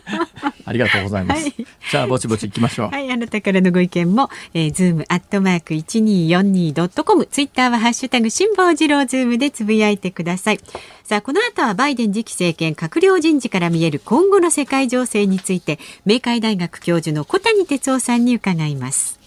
[0.65, 1.43] ありがとうございます。
[1.43, 1.55] はい、
[1.91, 2.89] じゃあぼちぼち行きましょう。
[2.89, 10.61] はい、あなたからのご意見も、えー、ズームアットマーク一二四二ドットコム、ツイッターはハッシュタグ辛坊治郎ズームでつぶやいてください。
[11.05, 19.18] さあこの後はバイデン次期政権閣僚人事から見える今後の世界情勢について明海大学教授の小谷哲男さんに伺います。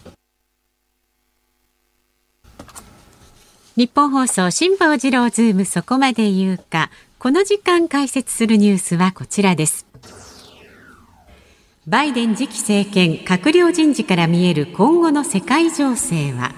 [3.77, 6.89] ニッポン放送辛坊治郎ズームそこまで言うか。
[7.19, 9.85] この時間解説するニュースはこちらです。
[11.87, 16.51] バイデン次期政権閣僚人事から見える今後の世界情勢は。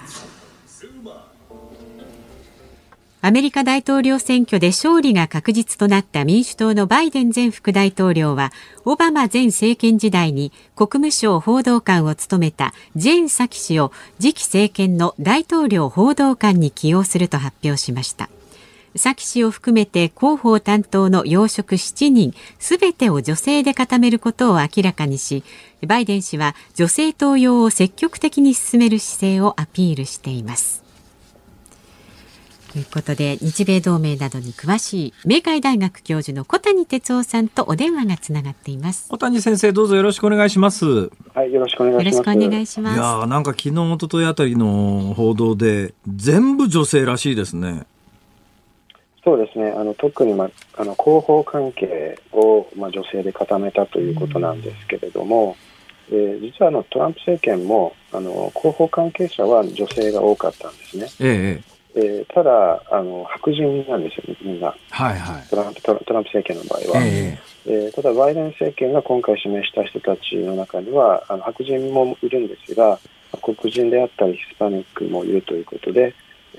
[3.26, 8.52] アメリカ大統領選挙で勝利が確実となった民主党のバイデン前副大統領は、
[8.84, 18.30] オバマ前政権時代に国務省報道官を務めたジェーン・サキ氏を次期政権の大統領報道官に起用すると発表しました。
[18.98, 25.46] サキ氏を含めて広報担当の要職7人すべてを女性で固めることを明らかにし、
[25.88, 30.83] バイデン氏は女性登用を積極的に進める姿勢をアピールしています。
[32.74, 39.10] ということで日米同盟などに詳しい明海大学教授の小谷哲夫さんとお電話がつながっています。
[39.10, 41.12] 小谷先生どうぞよろしくお願いします。
[41.36, 42.16] はいよろしくお願いします。
[42.16, 42.98] よろしくお願いします。
[42.98, 47.84] いやなんか昨日一昨日あたりの報道で全部女性らしいですね。
[49.24, 49.72] そうですね。
[49.78, 55.56] あの特に、ま、あの広報関係を、ま、女性で固めたということなんですけれども、
[56.10, 61.08] えー、実はあのトランプ政権もあの広報関係者は女性が多かったんですね。
[61.20, 73.00] えええー、ただあの、白人なんですよ、みんな、はいはい、トランプトランプ政権の場合は、えー、えー、ただ、バイデン政権が今回指名した人たちの中には、あの白人もいるんですが、
[73.42, 76.14] 黒人であったり、ヒスパニックもいるということで、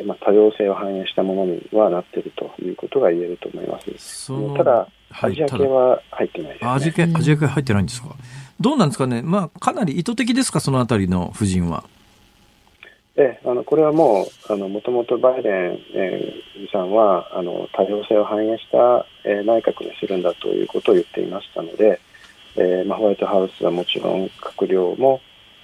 [0.05, 4.33] まあ、多様性を反映したものにはなっているということが言えると思います。
[4.57, 4.89] ただ、
[5.21, 8.09] アジア系は入ってないです、ね、アジア系アジア系入ってないんですか、
[8.61, 11.85] どうなんですかね、まあ、かなり意図的ですか、そのあたりの夫人は。
[13.17, 22.01] えあのこれはもう、もともとバイデン、えー、さんはあの多様性を反映した、えー、内閣にするんだということを言っていましたので、
[22.57, 25.21] えーま、ホワイトハウスはもちろん閣僚も、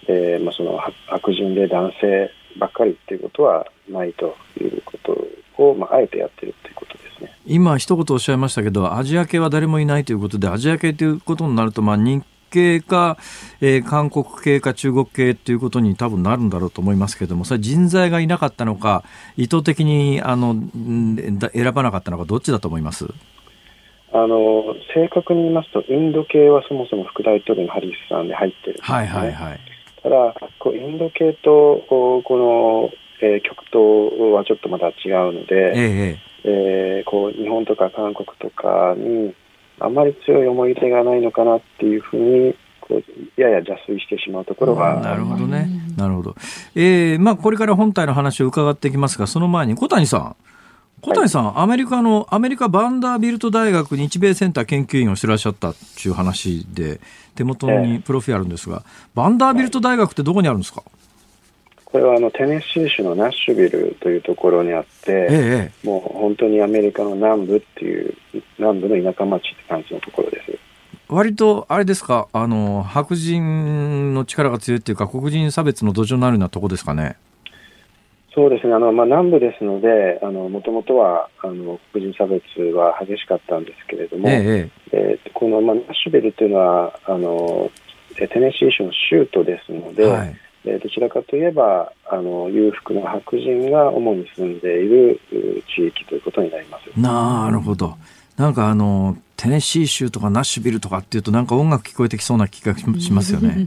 [0.06, 5.26] えーまあ、その白人で男性ばっかりということはないということ
[5.62, 7.32] を、まあ、あえてやってるということですね。
[7.46, 13.16] 今、一言おっしゃいましたけど、アジア系は誰もいないということで、アジア系ということになると、まあ、人系か、
[13.60, 19.04] えー、韓国系か中国系ということに多分なるんだろうと思いますけれども、それ人材がいなかったのか、
[19.36, 20.54] 意図的にあの
[21.54, 23.06] 選ばなかったのか、どっちだと思います？
[24.12, 29.60] あの正確に言いますと、インド系はそもそも副大統領のハリスさんで入ってるんです、ね、はいはいはい、
[30.02, 32.90] ただ、こうインド系とこの、
[33.22, 36.30] えー、極東はちょっとまだ違うので、ええ。
[36.42, 39.34] えー、こう日本とか韓国とかに
[39.80, 42.54] あまり強い思い入れがないのかなっていうふうに
[43.36, 45.68] やや邪推してしまうところがなるほどね。
[45.96, 46.34] なるほど。
[46.74, 50.36] えー、まあこれから本体の話を伺っていきますが、その前に小谷さん。
[51.02, 57.00] 小谷さん、はい、アメリカの、アメリカバンダービルト大学日米センター研究員をしてらっしゃったっていう話で、
[57.34, 58.82] 手元にプロフィーあるんですが、
[59.14, 61.09] バンダービルト大学ってどこにあるんですか、はい
[61.92, 68.14] これはあのテネシー州のナッシュビルというところにあって、ええ、もう本当にアメリカの南部っていう
[68.58, 70.58] 南部の田舎町って感じのところです。
[71.08, 72.28] 割とあれですか？
[72.32, 77.16] あの白人の力が強いっていうか黒人差別の土壌になるようなとこですかね？
[78.32, 78.74] そうですね。
[78.74, 87.68] あの、まあ、南部ですのでもともとはあの黒人差別は激しかったんですけれども、えええー、この、まあ、ナッシュビルというのはあの
[88.14, 95.20] テネシー州の州都ですので、はいえどちらかといえばあの裕福な白人が主に住んでいる
[95.74, 97.96] 地域ということになりますなるほど
[98.36, 103.66] なんかあのテネシー州とかナッシュビルとかっていうとなんか音楽聞こえてきそうな気がしますよね。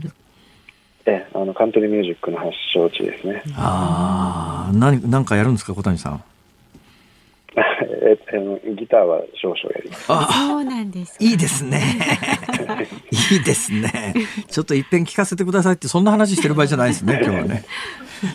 [1.06, 3.42] えあのカントリーミュージックの発祥地ですね。
[3.56, 6.24] ああ、何なんかやるんですか小谷さん。
[8.02, 8.18] え
[8.76, 10.04] ギターは少々やります。
[10.08, 11.80] あそうなんですいいですね。
[13.32, 14.14] いいですね。
[14.50, 17.64] ちょっと一遍聞かせてくださいってそんな話してる場合じゃないですね 今日はね。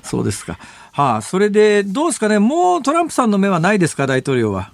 [0.03, 0.58] そうですか。
[0.93, 2.39] はあ、それでどうですかね？
[2.39, 4.08] もうトランプさんの目はないですか？
[4.08, 4.71] 大統領は。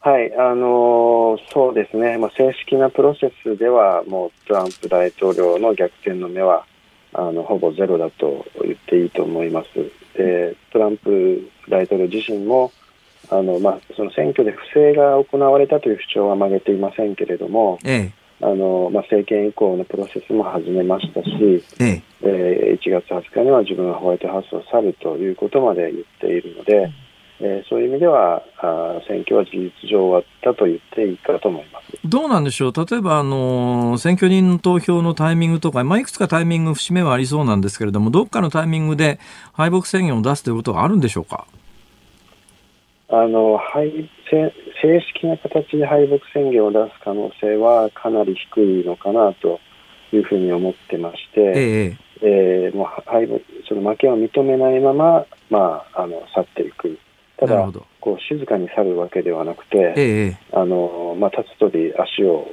[0.00, 2.16] はい、あのー、そうですね。
[2.18, 6.64] まあ正式なプロセスではもうトランプ大統領の逆転の目は
[7.12, 9.68] あのほぼゼロだと言っていいと思います。
[10.16, 12.70] でトランプ大統領自身も
[13.30, 18.26] あのまあ、その選挙で不正が行われたという主張は曲げていませんけれども、ええ。
[18.38, 22.02] あのまあ、政権移行のプロセスも始めましたし、ええ。
[22.22, 26.92] えー、1月20日には自分はホワイトハウスを去るということまで言っているので、
[27.40, 31.86] えー、そういう意味ではあ選挙は事実上終わったと言っていいかと思います。
[32.04, 39.18] どうなんでしょう、例えば、あの選挙人の投票のタイミングとか、まあ、いくつかタイミング、節目はありそうなんですけれども、どっかのタイミングで
[39.52, 41.46] 敗北宣言を出すということはあるんでしょうか？
[43.08, 44.52] あの敗正
[45.14, 49.60] 式な形で敗北宣言を出す可能性はかなり低いのかなと
[50.12, 53.38] いうふうに思ってまして、えええー、もう敗北
[53.68, 56.98] その負けを認めないまま、まあ、あの去っていく。
[57.38, 62.48] ただこう静かに去るわけではなくて、ええ、あのまあ、立つ鳥足を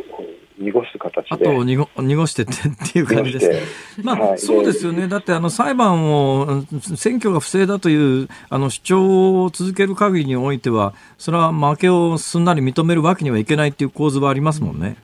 [0.57, 1.27] 濁す形で。
[1.29, 4.01] あと濁濁してってっていう感じです。
[4.03, 5.07] まあ、はい、そうですよね。
[5.07, 6.63] だってあの裁判を
[6.95, 14.97] 選挙が不正だというあの主張を続ける限りにおいては、それは負けをすんなり認めるわけにはいけないっていう構図はありますもんね。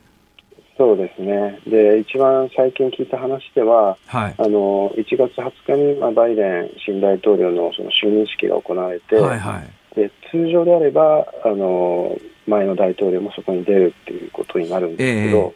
[0.79, 1.59] そうですね。
[1.67, 5.35] で、一番最近聞いた話では、はい、あの1月
[5.67, 12.17] 20日に、まあ、バイデン新大統領のその就任式が行われて、はいはい、で通常であればあの
[12.49, 15.53] 前の大統領もそこに出るっていうことになるんですけど、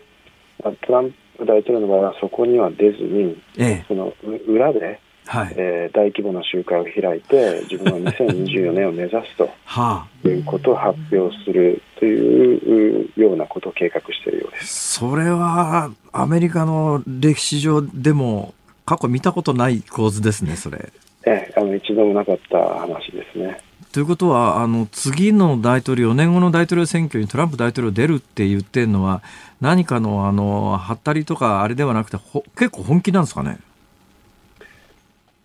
[0.65, 4.13] えー、トランプ大統領の場合はそこには出ずに、えー、その
[4.47, 5.53] 裏ではい。
[5.55, 14.99] えー、大規模な集会を開いて、自分は2024年を目指すとはあ、いうことを発表するというようなことを計画しているようです。
[14.99, 18.53] それはアメリカの歴史上でも
[18.85, 20.91] 過去見たことない構図ですね、それ。
[21.25, 23.61] ええ、あの一度もなかった話ですね。
[23.93, 29.21] ということは、あの次の大統領、4年後の大統領選挙にトランプ大統領出るって言ってるのは、
[29.61, 32.17] 何かのあのはったりとか、あれではなくて、
[32.57, 33.59] 結構本気なんですかね？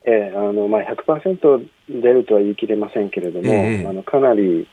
[0.07, 4.67] ええ、あのまあ、100%出るとは言い切れませんけれども、えあのかなり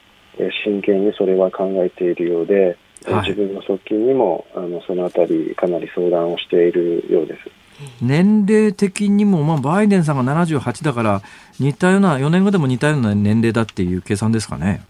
[0.64, 7.65] 真剣にそれは考えているようで、はい、自分の側近にもあのそのあたり、かなり相談をしているようです。
[8.02, 11.22] 年齢的にも、まあ、バイデンさんが78だから
[11.60, 14.82] 似たような4年後でも似たような年齢だっていう計算ですかね。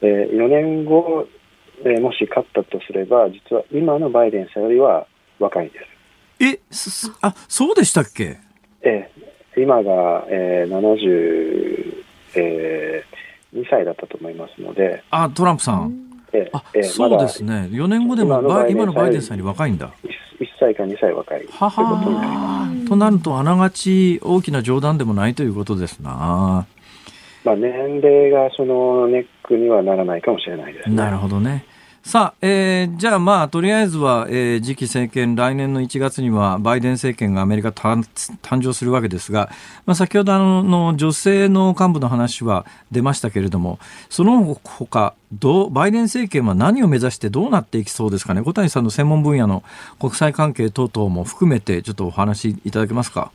[0.00, 1.26] えー、4年後、
[1.84, 5.06] えー、もし勝ったとすれば実は今のバイデンさんよりは
[5.38, 5.94] 若いです。
[6.40, 6.58] え
[7.22, 8.38] あそうでしたっけ、
[8.82, 15.02] えー、今が、えー、72、えー、歳だったと思いますので。
[15.10, 16.13] あトランプさん。
[16.34, 19.92] えあそうですね、4年後でも今のバイデンさんより若いんだ。
[20.40, 22.88] 1歳か2歳若いということになります。
[22.88, 26.66] となると、あながち大きな冗談でもないということですな。
[27.44, 31.66] まあ、年齢がそのネックにはならないかもしれないです、ね、なるほどね。
[32.06, 38.04] さあ、えー、じゃあまあ、とりあえずは、えー、次期政権、来年の1月にはバイデン政権がアメリカ誕
[38.62, 39.48] 生するわけですが、
[39.86, 43.78] まあ、先ほどあの女性の幹部の話は出ましたけれども、
[44.10, 49.64] その他どうバイデン政権は何を目指してどうなっていきそうですかね、小谷さんの専門分野の
[49.98, 53.32] 国際関係等々も含めて、ちょっとお話しいただけますか？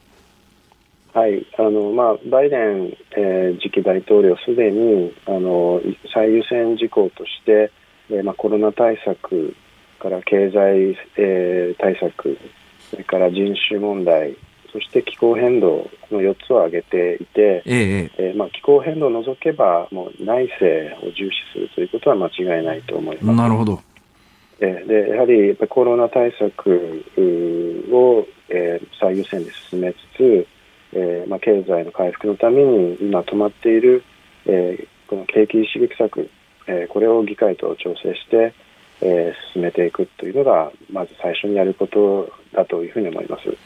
[1.11, 5.81] はいあのまあ、バイデン、えー、次期大統領、すでにあの
[6.13, 7.71] 最優先事項として、
[8.09, 9.55] えー、まあ、コロナ対策
[9.99, 12.37] から経済、えー、対策、
[12.89, 14.35] それから人種問題、
[14.71, 23.37] そして気候変動の4つを挙げていて、えええー、まあ、気候変動を除けば、もう内政を重視するということは間違いないと思います。
[23.37, 23.81] なるほど。
[24.61, 27.05] えー、でやはりコロナ対策
[27.91, 30.47] を、えー、最優先で進めつつ、
[30.93, 34.03] えーまあ、経済の回復のために今止まっている、
[34.45, 36.29] えー、この景気刺激策
[36.69, 38.53] えー、これを議会と調整して、
[39.01, 43.57] えー、進めていくというのが、まず最初にやることだというふうに思います。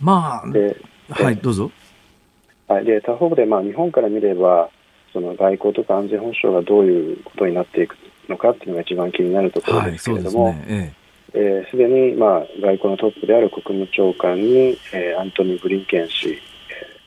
[0.00, 0.76] まあ、で
[1.10, 1.70] はい、どうぞ。
[2.66, 4.70] はい、で他方で、まあ、日本から見れば、
[5.12, 7.96] その外交とか安全保障がどういうことになっていく
[8.28, 10.94] のかっていうのが一番気になるところですけれども、すで、ね
[11.34, 16.38] えー、に、まあ、外交のトップである国務長官に、えー、アントニー・ブリンケン氏、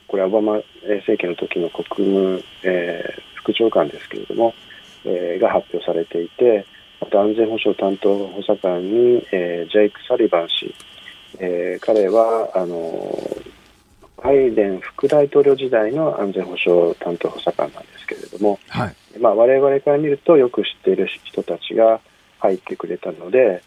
[0.06, 4.54] これはオバマ政権の時の国務、えー、副長官ですけれども、
[5.04, 6.66] えー、が発表されていて、
[7.10, 10.74] 安全保障担当補佐官に、えー、ジェイク・サリバン氏、
[11.38, 13.18] えー、彼はあの
[14.22, 22.00] バイデン副大統領時代の安全保障担当補佐官なんですけれども、はい、まあ、我々から見るとよく知っている人たちが
[22.38, 23.62] 入ってくれたので、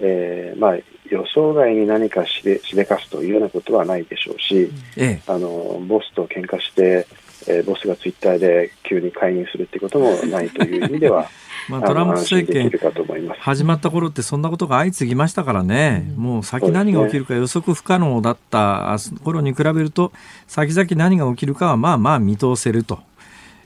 [0.00, 0.76] えーまあ、
[1.10, 5.48] 予想外に何かしでしでかすというようなことはないでしょうし、ええ、あの
[5.86, 7.06] ボスと喧嘩して
[7.46, 11.28] えー、ボスがツイッターで急に介入するっていうこともないという意味では、
[11.68, 12.70] まあ、トランプ政権
[13.38, 20.12] 始まった頃ってそんなことが相次ぎましたからね、うん、もう先何が起きるか予測不可能だった頃に比べると
[20.46, 23.00] 先々何が起きるかはまあまあ見通せると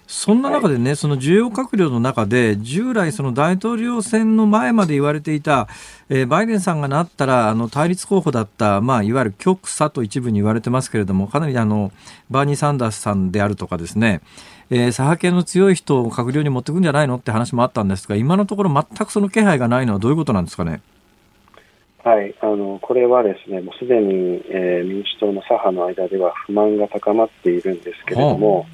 [0.06, 5.66] そんな中でね、はい、その重要閣僚の中で、従来、その大統領選の前まで言われていた、
[6.08, 11.90] えー、バイデンさんがなったら、あの対立候補だった、まあ、いわゆる極左と一部に言われてますけれども、かなりあの
[12.30, 14.20] バーニー・サンダースさんであるとかですね、
[14.70, 20.80] えー、左派系の強い人を閣僚に持っていくんじゃないのって話もあったんですが、今のところ、全くその気配がないのはどういうことなんですかね？
[22.04, 28.66] はい、あのこれはですねもうすでに、えー、民主党の左派の間では不満が高まっているんですけれども、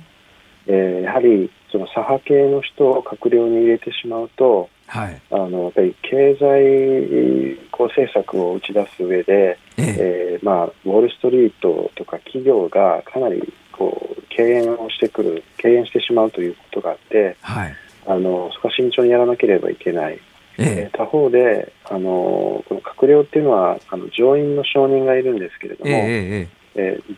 [0.66, 10.20] えー、やはりその左派系の人を閣僚に入れてしまうと、はい、あのやっぱり経済こう政策を打ち出す上で、ええ。
[10.42, 17.74] ー、まあ、ウォール・ストリートとか企業がかなりこう敬遠をしてくる敬遠してしまうということがあって、はい、
[18.06, 20.20] あのそこは慎重にやらなければいけない。
[20.58, 20.90] ええ。
[20.92, 25.98] ー、他方であのこの閣僚っていうのはあの上院の承認がいるんですけれども、えー
[26.40, 26.48] えー、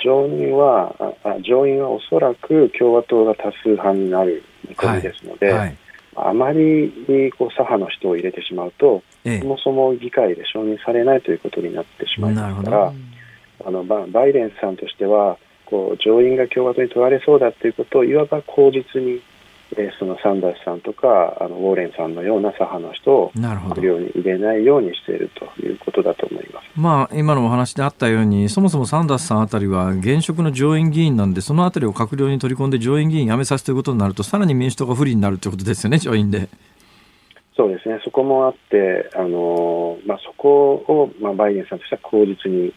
[0.03, 0.95] 上院は
[1.25, 5.59] あ上院はおそらく共和党が多数派になる見込みですので、はい。
[5.59, 5.77] はい、
[6.17, 6.91] あまり
[7.39, 12.93] こう左派の人を入れてしまうと、ええ、そもそも議会で承認されないということになってしまいますから
[13.65, 19.23] あのバイデンさんとしてはこう上院が共和党に取られそうだということをいわば口実に、えー、
[19.99, 36.49] そのサンダースさんとかあのウォーレンさんのような左派の人を閣僚に入れないようにしているということだと思います、まあ、今のお話であったようにそもそもサンダースさんあたりは現職の上院議員なんでそのあたりを閣僚に取り込んで上院議員辞めさせということになるとさらに民主党が不利になるということですよね上院で。
[37.55, 42.73] そうですね、そこもあって、あのまあ、そこを、まあ、バイデンさんとしては口実に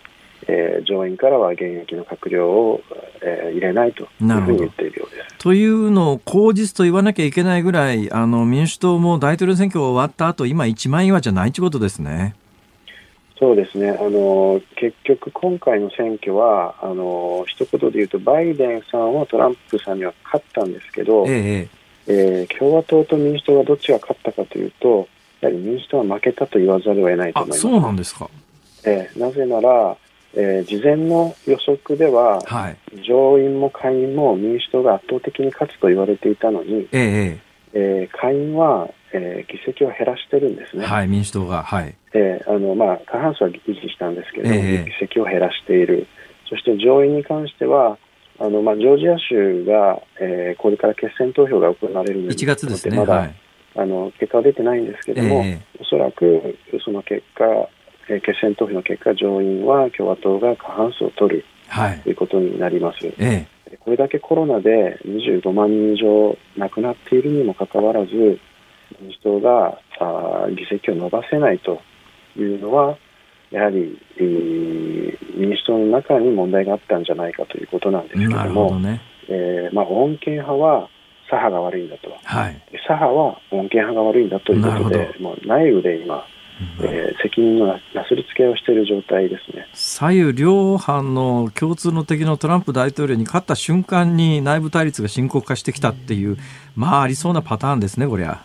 [0.47, 2.81] えー、上院からは現役の閣僚を、
[3.21, 5.37] えー、入れないというふうに言っているようです。
[5.39, 12.35] というのを口実と言わなきゃいけないぐらいあの民主党も大統領選挙終わった後今一枚岩じゃないということですね。
[13.37, 21.69] そうですねあの結局、今回の選挙はあの一言で言うとバイデンさんはトランプさんには勝ったんですけど、え
[22.07, 25.09] ええー、共和党と民主党がどっちが勝ったかというと
[25.41, 27.61] やはり民主党は負けたと言わざるを得ないと思います。
[27.61, 28.29] そうなんですか、
[28.85, 29.97] えー、なぜなら
[30.36, 37.39] えー、事前の予測では、はい、上院も下院も民主党が圧倒的に勝つと言われていたのに、え
[37.73, 40.86] えー、下院は、えー、議席を減らしてるんですね。
[40.86, 41.95] はい、民主党が、はい。
[42.13, 46.07] えーあのまあ、過半数は維持したんですけれども、議席を減らしている、
[46.49, 47.97] そして上院に関しては、
[48.39, 53.36] あのまあ、ジョージア州が、えー、これから決選投票が行われるので、1月ですね、まだ、はい、
[53.75, 57.45] あの結果は出てないんですけれども、えー、おそらくその結果、
[58.09, 63.05] えー、決選投票の結果、上院は共和党が過半数を取る、はい、ということになります。
[63.19, 68.39] ええ、これだけコロナで25万人以上亡くなっているにもかかわらず、
[69.01, 71.81] 民主党があ議席を伸ばせないと
[72.37, 72.97] いうのは、
[73.51, 79.01] やはり、えー、民主党の中に問題があったんじゃないかということなんですけれども、ね。
[79.27, 80.87] えーまあ、穏健派は
[81.29, 86.25] 左派が悪いんだと、はい、左派は穏健派が悪いんだということで、もう内部で今、
[86.81, 89.67] えー、責任のなすりつけをしている状態ですね。
[89.73, 96.37] 左右両派の共通の敵のトランプ大統領に勝った瞬間に内部対立が深刻化してきたっていう、
[96.75, 98.43] まあ、ありそうなパターンですね、こりゃ。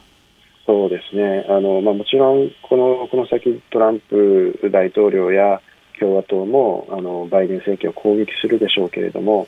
[0.67, 1.45] そうですね。
[1.49, 5.61] あの、まあ、もちろんこのこの先、トランプ大統領や
[5.99, 9.47] 共和党もあのバイデン政権を攻撃するでしょうけれども、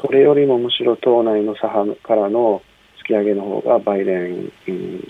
[0.00, 2.62] それよりもむしろ党内の左派からの
[3.02, 4.52] 突き上げの方がバイデン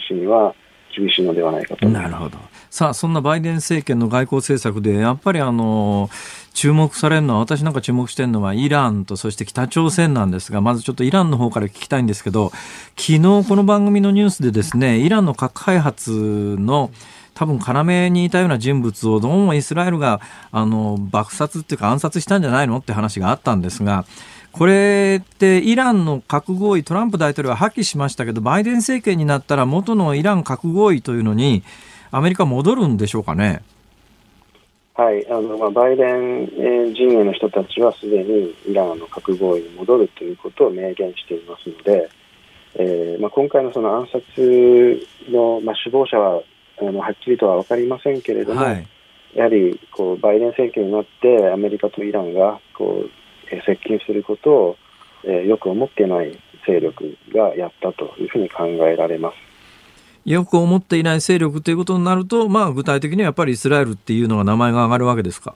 [0.09, 0.55] 氏には
[0.97, 1.89] 厳しいのではないかと。
[1.89, 2.39] なるほど。
[2.71, 6.09] さあ、そんなバイデン政権の外交政策で、やっぱりあの、
[6.55, 12.53] 注目されるのは、私なんか注目してるのはイランとそして北朝鮮なんですが、まずちょっとイランの方から聞きたいんですけど、
[12.97, 16.13] 昨日この番組のニュースでですね、イランの核開発
[16.61, 16.93] の
[17.35, 20.21] 多分要にいたような人物をどうもイスラエルが
[20.53, 24.05] あの爆殺っていうか暗殺したんじゃないのって話があったんですが、
[24.53, 31.65] これってイランの核合意、トランプ大統領は破棄しましたけど、バイデン政権になったら元のイラン核合意というのに、
[32.11, 33.63] アメリカ戻るんでしょうかね？
[34.95, 42.11] はい、あのまあ、バイデン、えー、陣営の人たちはすでにイランの核合意に戻るということを明言していますので、
[42.75, 46.43] えーまあ、今回のその暗殺の、まあ、首謀者は
[46.81, 48.87] あのはっきりとは分かりませんけれども、はい、
[49.35, 53.11] やはりこうバイデン政権になってアメリカとイランがこう
[53.65, 54.77] 接近することを、
[55.25, 59.50] えー、よく思っていない勢力がやったというふうに考えられます。
[60.25, 65.55] よく思っていない勢力ということになると、まあ、具体的にはやっぱりイスラエルっていうのが名前が上がるわけですか？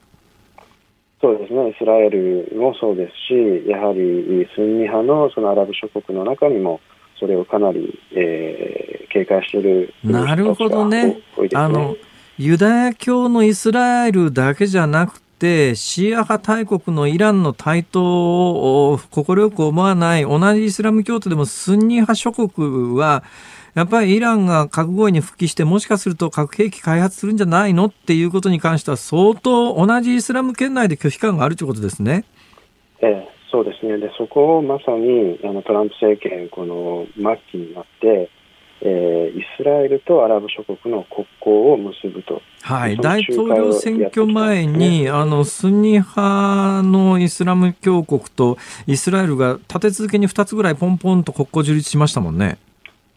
[1.20, 6.80] そうですね、イスラエルもそうですし、やはりスンニ派のそのアラブ諸国の中にも、
[7.18, 11.18] それをかなり、えー、警戒しているなるほどね。
[11.54, 11.96] あの
[12.36, 23.22] ユダヤ教のイスラエルだけじゃなくて、シーア派大国のイランの台頭を快く思わない、同じイスラム教徒でもスンニ派諸国は、
[23.74, 32.24] やっぱりイランが核合意に復帰して、もしかすると核兵器開発するんじゃないのっていうことに関しては、相当同じイスラム圏内で拒否感があるということですね。
[33.00, 33.98] ええ、そうですね。
[33.98, 38.30] で、そこをまさにあのトランプ政権、この末期になって、
[38.80, 42.42] えー、イスラエルとアラブ諸国の国交を結ぶと。
[42.62, 48.56] はい、大統領選挙前に、あのスンニ派のイスラム教国と
[48.86, 52.58] イスラエルが立て続けに2つぐらいポンポンと国交樹立しましたもんね。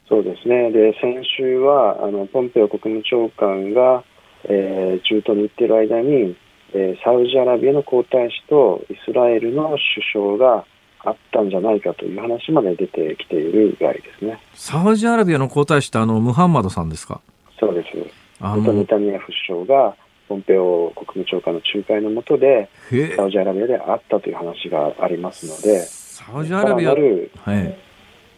[0.10, 0.72] そうですね。
[0.72, 4.04] で先週はあのポンペオ国務長官が、
[4.46, 6.36] えー、中東に行っている間に、
[6.74, 9.78] えー、サウジアラビアの皇太子とイスラエルの
[10.14, 10.66] 首相が
[11.00, 14.40] あったんじゃないかという話まで出てきているぐらいですね。
[14.54, 17.22] サウジアラビアの皇太子ってあのムハンマドさんですか？
[17.60, 17.88] そうです。
[18.40, 19.96] あのネタニヤフ首相が
[20.28, 22.70] ポンペオ国務長官の仲介のもとで
[23.16, 27.78] サウジアラビアであったという話がありますので、サウジアラビア、はい、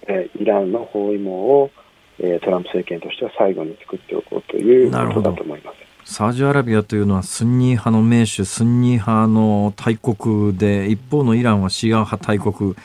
[0.08, 1.32] えイランの包囲網
[1.62, 1.72] を、
[2.20, 5.90] えー、トランプ政権としては最後に作っておこうということだと思います。
[6.12, 12.72] サウジアラビアというのはスンニー派の名手、スンニー派の大国で、一方のイランはシーア派大国。
[12.72, 12.76] や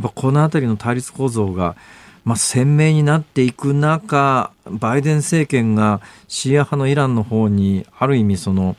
[0.00, 1.76] っぱこの辺りの対立構造が、
[2.24, 8.76] まあ、鮮明になっていく中バイデン政権がシーア派のイランの方にある意味その、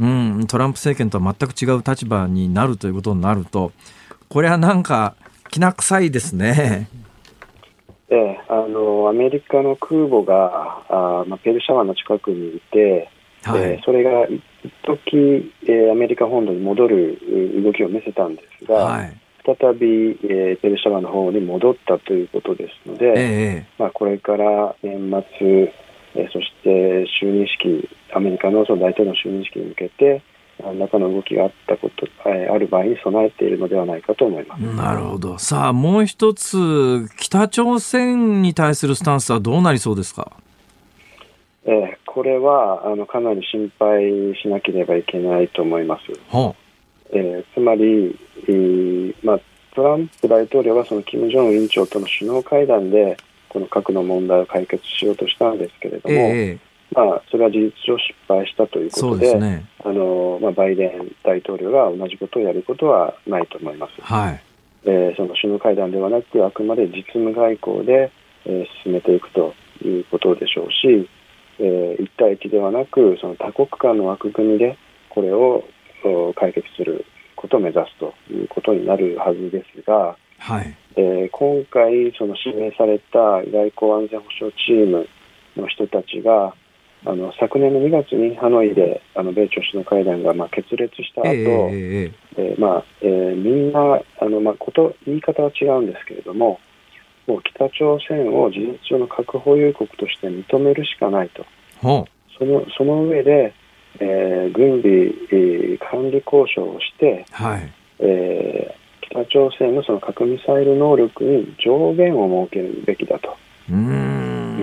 [0.00, 3.72] うん、トランプ政権とは全く違う立場になるということになると
[4.28, 5.14] これはなんか
[5.50, 6.88] きな臭いですね。
[8.12, 13.08] ええ、あのアメリカの空母があ、まあ、ペルシャ湾の近くにいて、
[13.42, 14.42] はい、えー、それが一
[14.84, 17.18] 時、えー、アメリカ本土に戻る
[17.64, 19.86] 動きを見せたんですが、はい、再び、
[20.24, 23.66] えー、ペルシャ湾の方に戻ったということですので、え。
[23.78, 25.72] まあ、これから年末、
[26.14, 30.22] えー、そして就任式、アメリカのその大統領の就任式に向けて、
[30.64, 34.60] 何らかの動きがあったこと、えー、ある場合に備えているのではないかと思います。
[34.60, 35.38] なるほど。
[35.38, 40.32] さあ、もう一つ、北朝鮮に対するスタンスはどうなりそうですか？
[41.64, 44.02] えー、これはあのかなり心配
[44.40, 46.12] しなければいけないと思います。
[46.28, 46.54] はあ、
[47.12, 49.40] えー、つまり、えーまあ、
[49.74, 53.16] トランプ大統領はその金正恩委員長との首脳会談で
[53.48, 56.58] この核の問題を解決しようとしたんですけれども、えー、
[56.94, 64.00] まあ、それは事実上失敗したということで、ね、あのまあ、バイデン大統領が同じことをやることはないと思います。
[64.02, 64.42] はい。
[64.84, 68.10] えー、その首脳会談ではなく、あくまで実務外交で、
[68.44, 71.08] えー、進めていくということでしょうし、
[71.58, 74.76] えー、一対一ではなく、その多国間の枠組みで
[75.08, 75.64] これを
[76.34, 77.04] 解決する
[77.36, 80.76] ことを目指すということになるはずですが、はい。
[80.96, 85.08] えー、今回、その指名された外交安全保障チーム
[85.56, 86.54] の人たちが、
[87.04, 96.60] あの昨年の2月にハノイであの米朝首脳会談がまあ決裂した後、えー、まあえー、みんなあの、まあ、こと言い方は違うんですけれども
[97.26, 101.44] もう北朝鮮を事実上の核保有国として認めるしかないと、
[102.38, 103.54] そのその上で、
[104.00, 107.72] えー、軍備、えー、管理交渉をして、はい。
[108.00, 113.36] えー、北朝鮮のその核ミサイル能力に上限を設けるべきだと。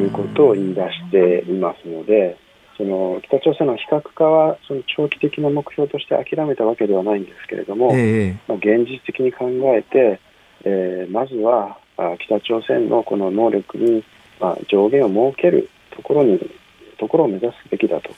[0.10, 2.38] いうことを言い出していますので、
[2.78, 10.20] その北朝鮮の非核化はその長期的な目標として諦めたわけではないんですけれども、えー、まあ、現実的に考えて、
[10.64, 11.78] えー、まずは
[12.26, 14.04] 北朝鮮のこの能力に、
[14.40, 16.40] まあ、上限を設けるところに
[16.98, 18.12] ところを目指すべきだと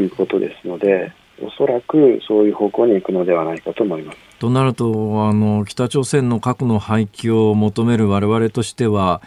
[0.00, 1.12] いうことですので、
[1.42, 4.18] おそらくそういう方向に行くのではないかと思います。
[4.38, 9.20] となるとあの北朝鮮の核の廃棄を求める我々としては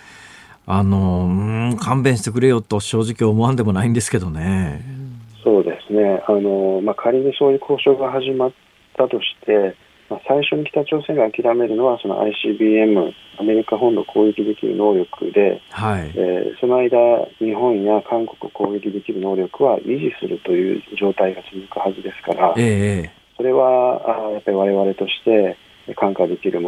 [0.69, 4.81] あのうん勘弁してくれよと正直思わんでもないんですけどね。
[5.41, 6.21] そうですね。
[6.27, 8.51] あの、まあ、仮にそういう交渉が始まっ
[8.97, 9.77] たとして、
[10.09, 16.11] まあ、最初に北朝鮮が諦めるのはその ICBM アメリカ本土攻撃できる能力で、はい。
[16.13, 16.97] えー、その間
[17.39, 25.55] 日本や韓国を攻撃できる能力は維持するという状態が続くはずですから、えー、それはあやっぱり我々として
[25.95, 26.59] 感化できる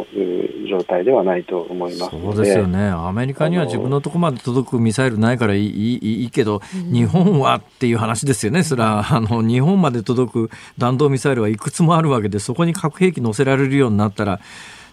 [0.68, 6.60] 状態ではないと思いますそうですよね、アメリカには自分のところまで届くミサイルないからいいいいけど、
[6.92, 14.40] 日本はっていう話ですよね、それはあの日本まで届く弾道ミサイルはいくつもあるわけで、そこに核兵器載せられるようになったら、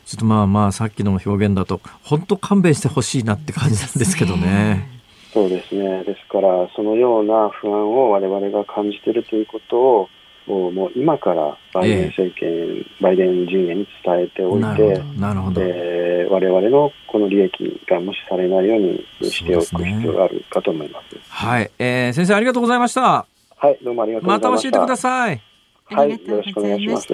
[0.07, 4.87] ちょっとまあまあ、さっきの表現だと、本当、勘弁してほしいなって感じなんですけどね。
[5.33, 6.03] そうですね。
[6.05, 10.09] ですから、そのような不安を我々が感じているということを、
[10.47, 21.09] をもう今からバイデン政権、えー、バイデン陣営に伝えておいて、なるほどえー、我々のこの利益が無視されないようにしておく必要があるかと思います。
[21.09, 23.25] すね、はい、えー、先生ありがとうございました。
[23.55, 24.61] はい、どうもありがとうございました。
[24.61, 25.41] また教えてください。
[25.85, 27.07] はい、よろしくお願いします。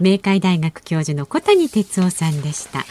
[0.00, 2.84] 明海大学教授の小谷哲夫さんでした。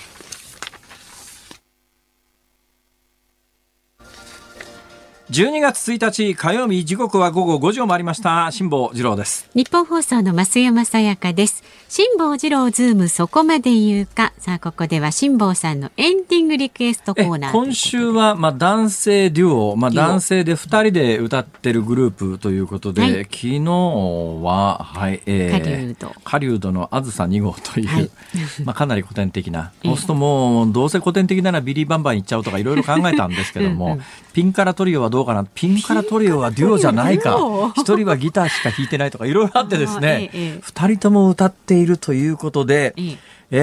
[5.32, 8.52] 12月1日火曜日時刻は午後5時を回りました。
[8.52, 9.50] 辛坊治郎です。
[9.56, 11.64] 日本放送の増山さやかです。
[11.90, 14.34] 辛坊治郎ズームそこまで言うか。
[14.38, 28.12] さあここでは辛坊さんのエンディングリクエストコーナー今週はまあ男性デュオまあ男性で2人で歌ってるグループということで、はい、昨日ははいえー、狩人のあずさ2号という、はい、
[28.64, 29.72] まあかなり古典的な。
[29.84, 34.02] そうするともうどうせ古典的ならビリーバンバンいっちゃうとかいろいろ考えたんですけどもうん、
[34.34, 35.46] ピンカラトリオはどうかな。
[35.46, 37.38] ピンカラトリオはデュオじゃないか。
[37.78, 40.30] 一人はギターしか弾いてないとかいろいろあってですね。
[40.62, 43.18] 二、人とも歌っているということで、え
[43.52, 43.58] え。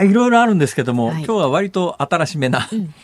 [0.00, 2.94] ー、いろいろあるんですけども、はい、今日は割と新しめな、うん、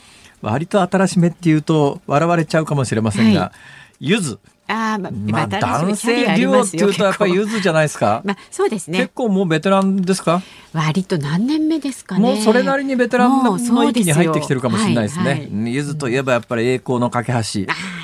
[0.42, 3.52] 割と新しめっていうと笑われちゃうかもしれませんが、は
[4.00, 4.38] い、ゆず
[4.68, 8.22] あまあ、まあ、男性デュオっていうとやっぱりゆずじゃないですか？
[8.24, 8.98] まあ、そうですね。
[8.98, 10.42] 結構もうベテランですか？
[10.72, 12.20] 割と何年目ですかね。
[12.20, 15.48] もうそれなりにベテランの域に入ってきてるかもしれないですね。
[15.50, 17.38] ゆず、はい、といえばやっぱり栄光の架け橋。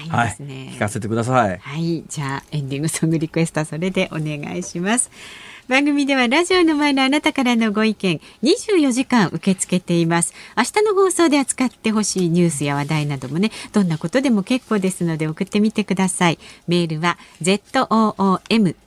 [0.09, 1.59] はい、聞かせてください。
[1.59, 5.11] はい、じゃあエンディングソングリクエストそれでお願いします。
[5.73, 10.35] 番組ではラジオの前のあなたからのご意見24時間受け付けています。
[10.55, 16.39] 明日の放送で扱ってほしいニュースや話題などもねどんなことでも結構ですので送ってみてください。
[16.69, 17.87] メールは zoom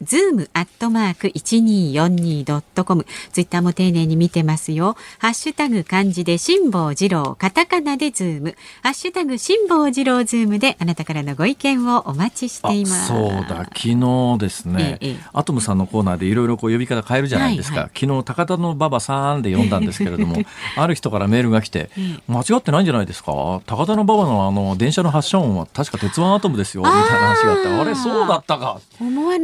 [0.03, 4.95] zoom アットマーク 1242.com ツイッターも丁寧に見てますよ。
[5.17, 8.55] ハッシュタグ漢字で辛坊治郎カタカナでズーム。
[8.83, 13.07] ハッシュタグ辛坊治郎ズームであなたからのご意見をお待ちしています。
[13.07, 13.65] そうだ。
[13.73, 20.38] 昨日ですね、ええ、アトムさんのコーナーでいろいろこう呼び方変えるじゃないですか、はいはい、昨日高田の馬場さんで呼んだんですけれども
[20.78, 21.89] ある人からメールが来て、
[22.28, 23.61] 間違ってないんじゃないですか？
[23.65, 28.80] 高田の馬場のあの電車の発車音は確か鉄腕アトムですよみたいな話があってあれそうだったか。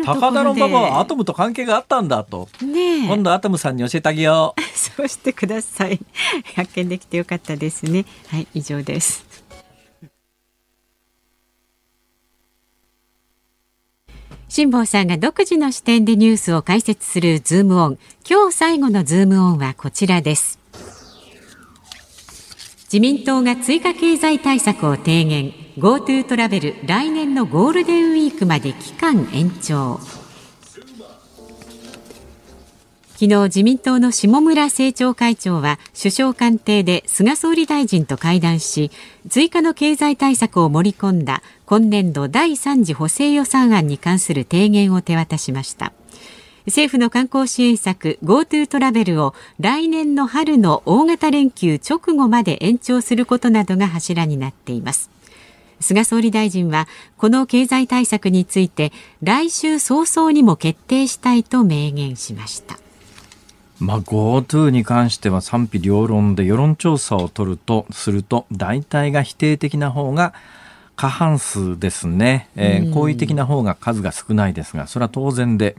[0.06, 4.62] 高田の馬場はアトムと関係があったんだと、ね、今度アトムさんに教えてあげよう。
[4.78, 6.00] そうしてください。
[6.56, 8.06] 発見できてよかったですね。
[8.30, 9.41] はい以上です
[14.54, 17.98] 辛坊さんが独自の視点でニュースを解説するズームオン。
[18.30, 20.60] 今日最後のズームオンはこちらです。
[22.92, 25.54] 自民党が追加経済対策を提言。
[25.78, 30.02] GoTo トラベル来年のゴールデンウィークまで期間延長。
[33.22, 38.90] 昨日自民党の下村政調会長は首相官邸で菅総理大臣と会談し
[39.30, 45.94] 追加の経済対策を盛り込んだ今年度第3次補正予算案に関する提言を手渡しました。
[46.66, 55.12] 政府の観光支援策 GoTo トラベルを来年の春の大型連休直後まで延長することなどが柱になっています。
[55.80, 58.92] 菅総理大臣はこの経済対策について
[59.22, 62.80] 来週早々にも決定したいと明言しました。
[63.82, 70.34] まあ、GoTo に関しては賛否両論で世論調査を取るとすると大体が否定的な方が
[70.96, 75.76] 過半数ですね、えー、好意的な方が数が少ないですがそれは当然で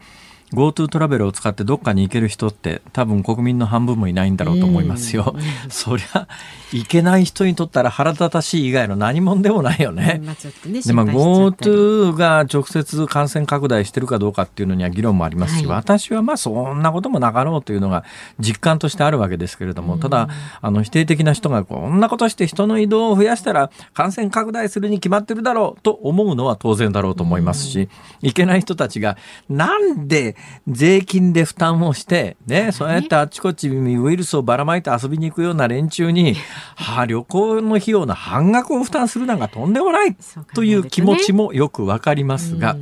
[0.54, 5.34] GoTo トラベルを使ってどっかに行ける人って多分国民の半分もいないんだろうと思いますよ。
[5.68, 6.26] そりゃ
[6.72, 10.20] 行けない人にとったら腹立たしい以外の何もでもないよね。
[10.24, 18.04] まあ、ねでまあ GoTo が直接感染拡大してるかどうかっていうのには議論もありますし、はい、私はまあそんなこともなかろうというのが
[18.38, 20.28] 実感としてあるわけですけれども、ただ
[20.60, 27.88] あの否定的な人がこんなことして人の移動を増やしたら感染拡大するに決まってるだろうと思うのは当然だろうと思いますし、
[28.20, 29.16] 行けない人たちが
[29.48, 30.36] なんで
[30.68, 36.34] 税金で負担をして、ね、そうやってあっちこっちウイルスをばらまいて遊びに行くような連中に、
[36.76, 40.16] はあ、旅行の費用の半額を負担するなんかとんでもない
[40.54, 42.76] という気持ちもよくわかりますが、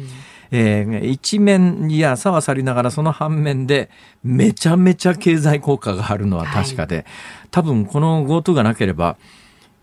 [0.51, 3.91] えー、一面いやさはさりながらその反面で
[4.23, 7.05] めちゃめちゃ経済効果があるのは確かで、はい、
[7.51, 9.17] 多分この GoTo がなければ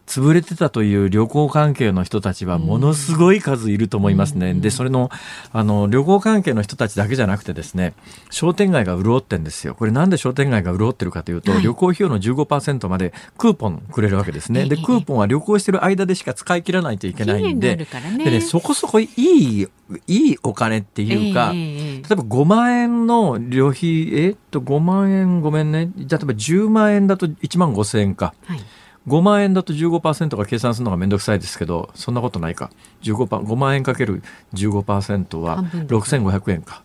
[0.07, 4.53] 潰れてたという旅行関係の人たちはものすごい数いると思いますね。
[4.53, 5.11] で、それの、
[5.51, 7.93] あの、旅行関係の人たちだけじゃなくてですね、
[8.29, 9.75] 商店街が潤ってんですよ。
[9.75, 14.65] これなんで商店街が潤ってるかというと、はい、旅行費用の15%までクーポンくれるわけですね。
[14.65, 17.85] で、クーポンは旅行してる間でしか使い切らないといけないんで、ね、
[18.23, 19.67] でね、そこそこいい、
[20.07, 25.91] いいお金っていうか、例えば5万円の旅費、えっと、5万円ごめんね。
[25.97, 28.33] 例えば10万円だと1万5千円か。
[28.45, 28.59] はい
[29.07, 32.69] 5万円だと15%が計算するのがめんどくさいですけどそんなことないか。
[33.03, 34.21] 15 5万円かける
[34.53, 36.83] 15%は6500円か。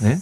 [0.00, 0.20] ね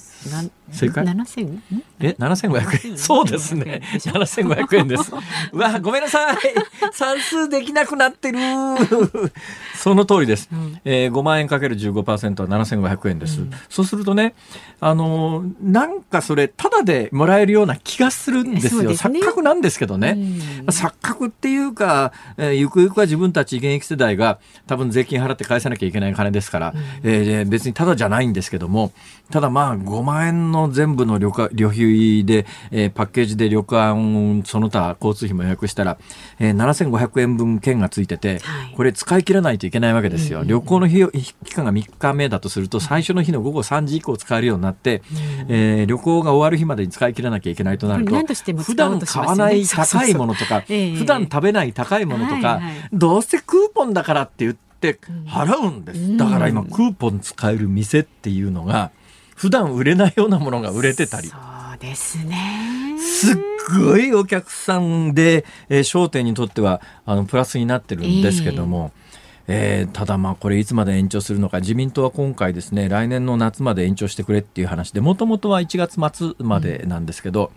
[0.73, 1.05] 正解？
[1.05, 1.62] 七千？
[2.01, 2.99] え七千五百円？
[2.99, 3.83] そうですね。
[4.05, 5.12] 七千五百円です。
[5.53, 6.37] うわごめんなさい。
[6.93, 8.39] 算数できなくなってる。
[9.77, 14.35] その通りです、うん、えー、5万円かける15%は七千五百円です、うん、そうするとね
[14.81, 28.93] あのー、なんかそれただでもらえるような気がするんですよ、ね、錯覚なんですけどね、うん、錯覚っていうか、えー、ゆくゆくは自分たち現役世代が多分税金払って返さなきゃいけない金ですから、うん、えー、別にただじゃないんですけども
[29.31, 35.99] ただまあ5万円の全部の旅旅費で、えー、パッケージで旅館その他交通費も予約したら、
[36.39, 41.07] えー、7500円分券がついてて、はい、これ使い切らないといけないわけですよ、うん、旅行の日
[41.45, 48.15] 期間が3日目だとすると最初の日の午後3時以降使えるようになって、うん、えー、旅行が終わる日までに使い切らなきゃいけないとなると、
[48.63, 52.61] 普段買わない高いものとか普段食べない高いものとか、
[52.93, 58.91] どうせクーポンだからって言って払うんです、だから今クーポン使える店っていうのが、
[59.37, 61.28] 普段売れないようなものが売れてたり。
[61.28, 62.97] そうですね。
[62.99, 63.37] すっ
[63.84, 68.91] ごいお客さんで、えー、商店にとってはあのプラスになってるんですけども。
[69.49, 77.53] えー、ただまあこれいつまで延長するのか自民党は今回ですね来年の夏まで延長してくれっていう話でもともとは1月末までなんですけど、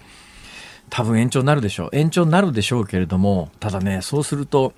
[0.90, 4.74] 多分延長になるでしょう延長になるでしょうけれどもただねそうすると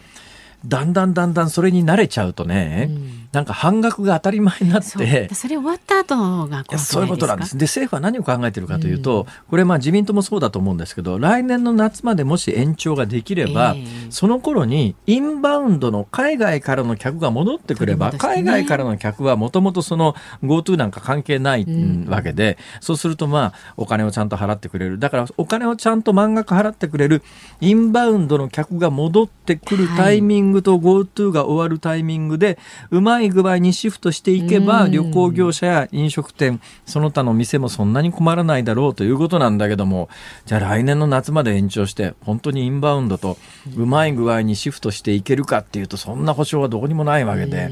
[0.66, 3.22] だんだんだんだんそれに慣れちゃうとね、うん。
[3.32, 4.88] なんか半額が当たり前になって。
[4.88, 7.58] それ終わった後が怖そういうことなんです。
[7.58, 13.86] で、政府は何を考えているかというと、これまあ自民党もそうだと思うんですけど、来年の夏までもし延長ができれば、ええ。
[14.12, 18.18] その頃にインバウンドの海外からの客が戻ってくれば、ね。
[18.20, 25.00] 海外からの客はもともとその GoTo なんか関係ないんわけで、そうするとまあお金をちゃんと払ってくれる。
[25.00, 27.24] だからお金をちゃんと満額払ってくれる
[27.62, 32.60] インバウンドの客が戻ってくるタイミングと GoTo が終わるタイミングで、
[32.92, 34.92] うまい具合にシフトしていけば、うん。
[34.92, 40.10] 旅行業者や飲食店、その他の店もそんなに困らないだろうということなんだけども、
[40.46, 43.38] じゃあ来年の夏まで延長して、本当にインバウンドと
[43.78, 47.72] うまい具合にシフトしていけるかっていうと、そんな保証はどこにもないわけで、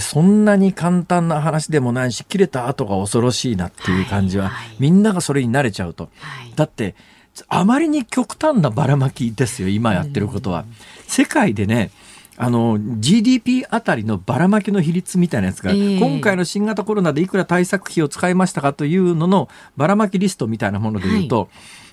[0.00, 4.68] そんなに簡単な話でもないし、切れた後が恐ろしいなっていう感じは、はい。
[4.68, 6.10] はいみんながそれに慣れちゃうと。
[6.18, 6.52] はい。
[6.56, 6.94] だって、
[7.48, 10.64] あまりに極端なばらまきですよ、今やってることは。
[11.06, 11.90] 世界でね、
[12.36, 15.98] あの GDP あたりのばらまきの比率みたいなやつが、ええ。
[15.98, 21.48] 今回の新型コロナでいくら対策費を使いましたかというののばらまきリストみたいなものでいうと、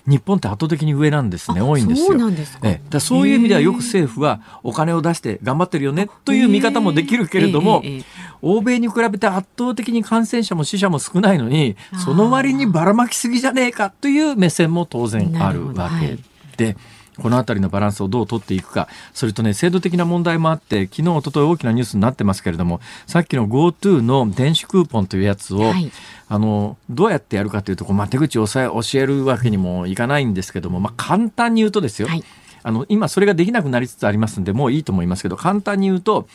[0.06, 2.18] 日本って圧倒的に上なんですねあ多いんですよ。
[2.18, 2.32] そう
[2.64, 2.90] ええ。
[2.90, 8.04] だそういう意味ではよく政府はお金を出して頑張ってるよねという見方もできるけれども、ええええ。
[8.42, 16.18] 欧米に比べて圧倒的に感染者も死者も少ないのにその割にばらまきすぎじゃねえかという目線も当然あるわけ
[16.56, 16.76] で。
[17.22, 25.90] この辺りのバランスをどう取っていくか、それとね、制度的な問題もあって、昨日、一昨日大きなニュースになってますけれども、さっきの GoTo の電子クーポンというやつを、はい。
[26.28, 32.24] あの、どうやってやるかというと、こうまあ、手口を教えるわけにもいかないんですけども、まあ、簡単に言うとですよ、はい。
[32.64, 36.28] あの今それができなくなりつつありますんでもういいと思いますけど簡単に言うと、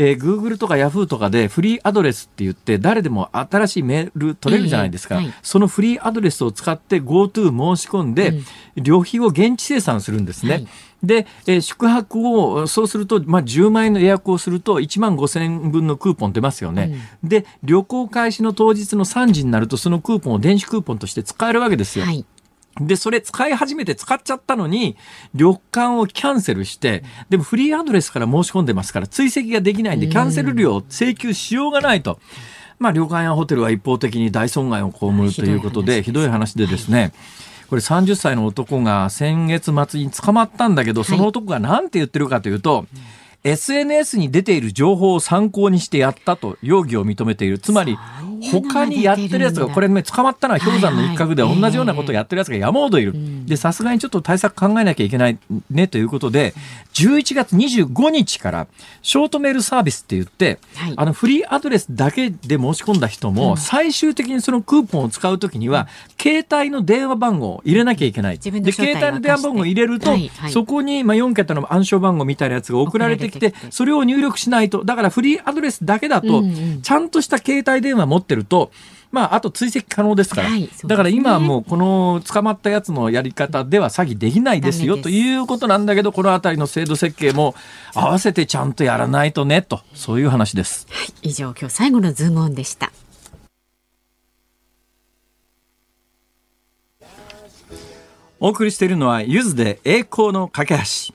[0.00, 5.34] えー、Google とか Yahoo とかでフリーアドレスって言って誰でも新しいメール取れるじゃないですか、ええはい。
[5.42, 8.40] そのフリーアドレスを使って GoTo 申し込んで、
[8.76, 10.52] 旅費を現地生産するんですね。
[10.52, 10.68] はい。
[11.02, 22.06] で、えー宿泊をそうすると、まあ、10万円の予約をすると1万5千円分のクーポン出ますよね、で旅行開始の当日の3時になるとそのクーポンを電子クーポンとして使えるわけですよ。
[22.06, 22.24] はい
[22.80, 24.96] で、それ使い始めて使っちゃったのに、
[25.34, 32.18] 旅館をキャンセルして、でもフリーアドレスから申し込んでますから、追跡ができないんで、キャンセル料を請求しようがないと。
[32.78, 37.12] まあ、旅館やホテルは一方的に大損害を被るということで、ひどい話でですね、
[37.68, 42.86] これ30歳の男が先月末に捕まったんだけど、その男が何て言ってるかというと、
[43.42, 47.58] SNS に出ている情報を参考にしてやったと容疑を認めている。
[47.58, 47.96] つまり、
[48.52, 53.14] 他にやってるやつが、これね、捕まったのは氷山の一角で同じようなことをやってるやつが山ほどいる。
[53.46, 55.38] で、さすがにちょっと対策考えなきゃいけない
[55.70, 56.54] ねということで、
[56.94, 58.66] 11月25日から
[59.02, 65.88] ショートメールサービスって言って、はいあのフリーアドレスだけで申し込んだ人も、最終的にそのクーポンを使うときには、
[66.20, 68.38] 携帯の電話番号を入れなきゃいけない。
[68.38, 70.10] で、携帯の電話番号を入れると、
[70.50, 76.42] そこにまあ4桁の暗証番号みたいなやつが送られてききてそれを入力しないとだからフリーアドレスだけだと、
[76.82, 78.70] ちゃんとした携帯電話持ってると
[79.10, 80.68] まあ、あと追跡可能ですから、はいね。
[80.84, 87.54] だから今はもうこの捕まったやつのやり方では詐欺できないですよということなんだけどこのあたりの制度設計も
[87.94, 90.86] 合わせてちゃんとやらないとねとそういう話です。
[91.22, 92.92] 以上今日最後のズームオンでした。
[98.42, 101.14] お送りしているのはゆずで栄光の架け橋。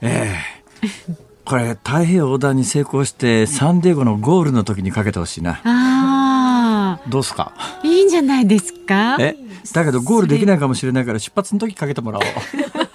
[0.00, 0.34] え
[0.82, 1.18] え
[1.48, 5.62] これ太平洋横断に成功してサンディエゴのゴールの時にかけてほしいな。
[5.64, 7.52] あどうすか？
[7.56, 9.16] あいいんじゃないですか？
[9.18, 9.34] え？
[9.72, 12.24] だけどゴールできないかもしれないから出発の時かけてもらおう。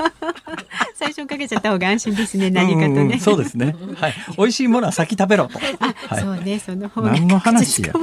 [0.93, 3.76] 最初にかけちゃった方が安心ですね何かとね、うんうんそうですね。
[3.99, 4.14] はい。
[4.38, 5.58] 美味しいものは先食べろと。
[5.58, 5.66] は
[6.20, 6.22] い。
[6.22, 7.93] そうねその方が何の話や。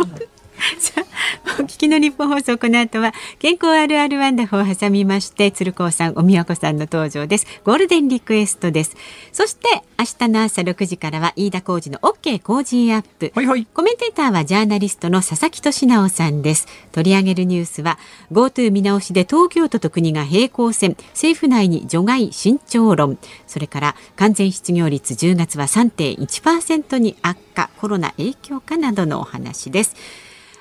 [1.59, 8.97] お聞きの日本放送この後は健康あるあるワンダフを挟みまして鶴光さんお宮子さんの登場ですゴールデンリクエストです
[9.33, 13.67] そして明日の朝6時からは飯田浩二の OK 工事アップほいほい。
[13.67, 16.67] コメンテーターはジャーナリストの佐々木俊直さんです。
[16.93, 17.99] 取り上げるニュースは
[18.33, 29.95] GoTo 見直しで東京都と国が平行線、政府内に除外慎重論、それから完全失業率10月は3.1%に悪化、コロナ影響かなどのお話です。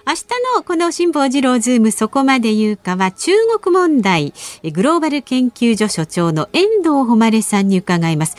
[0.10, 0.22] 明日
[0.55, 4.34] のこの辛坊治郎ズームそこまで言うかは中国問題
[4.74, 8.36] グローバル研究所所長の遠藤誉さんに伺います。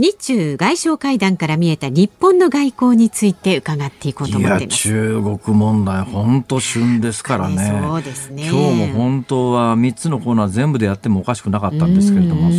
[0.00, 4.78] 日中外相会談から見えた日本の外交について伺っていこうと思っています。
[4.78, 7.82] 中国問題本当旬ですからね。
[7.86, 8.48] そうですね。
[8.48, 12.50] 今日も本当は3つのコーナー全部でやってもおかしくなかったんですけれども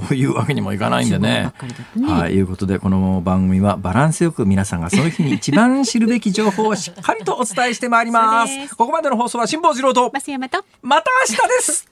[0.00, 1.52] そういうわけにもいかないんでね。
[1.94, 8.74] ねはい、いうことでこの番組はバランスよく皆さんがその日に一番知るべき情報をしっかりとお伝えしてまいります。
[8.76, 11.88] ここまでの放送は辛坊治郎と増山とまた明日です